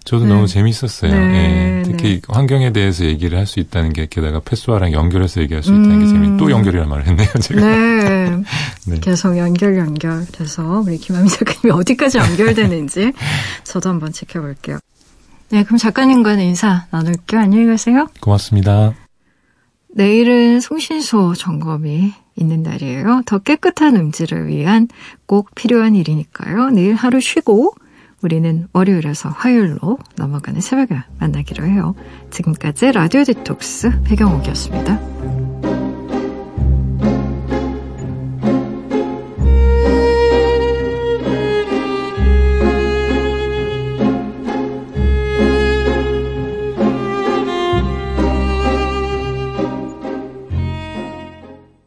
[0.04, 0.30] 저도 네.
[0.34, 1.12] 너무 재밌었어요.
[1.12, 1.82] 네, 네.
[1.84, 2.20] 특히 네.
[2.28, 6.00] 환경에 대해서 얘기를 할 수 있다는 게 게다가 패스와랑 연결해서 얘기할 수 있다는 음.
[6.00, 6.36] 게 재밌.
[6.38, 7.28] 또 연결이란 말을 했네요.
[7.40, 7.60] 제가.
[7.60, 8.42] 네.
[8.86, 9.00] 네.
[9.00, 13.12] 계속 연결 연결돼서 우리 김아미 작가님이 어디까지 연결되는지
[13.64, 14.78] 저도 한번 지켜볼게요.
[15.52, 17.38] 네, 그럼 작가님과는 인사 나눌게요.
[17.38, 18.08] 안녕히 가세요.
[18.20, 18.94] 고맙습니다.
[19.94, 23.20] 내일은 송신소 점검이 있는 날이에요.
[23.26, 24.88] 더 깨끗한 음질을 위한
[25.26, 26.70] 꼭 필요한 일이니까요.
[26.70, 27.74] 내일 하루 쉬고
[28.22, 31.94] 우리는 월요일에서 화요일로 넘어가는 새벽에 만나기로 해요.
[32.30, 35.61] 지금까지 라디오 디톡스 배경옥이었습니다.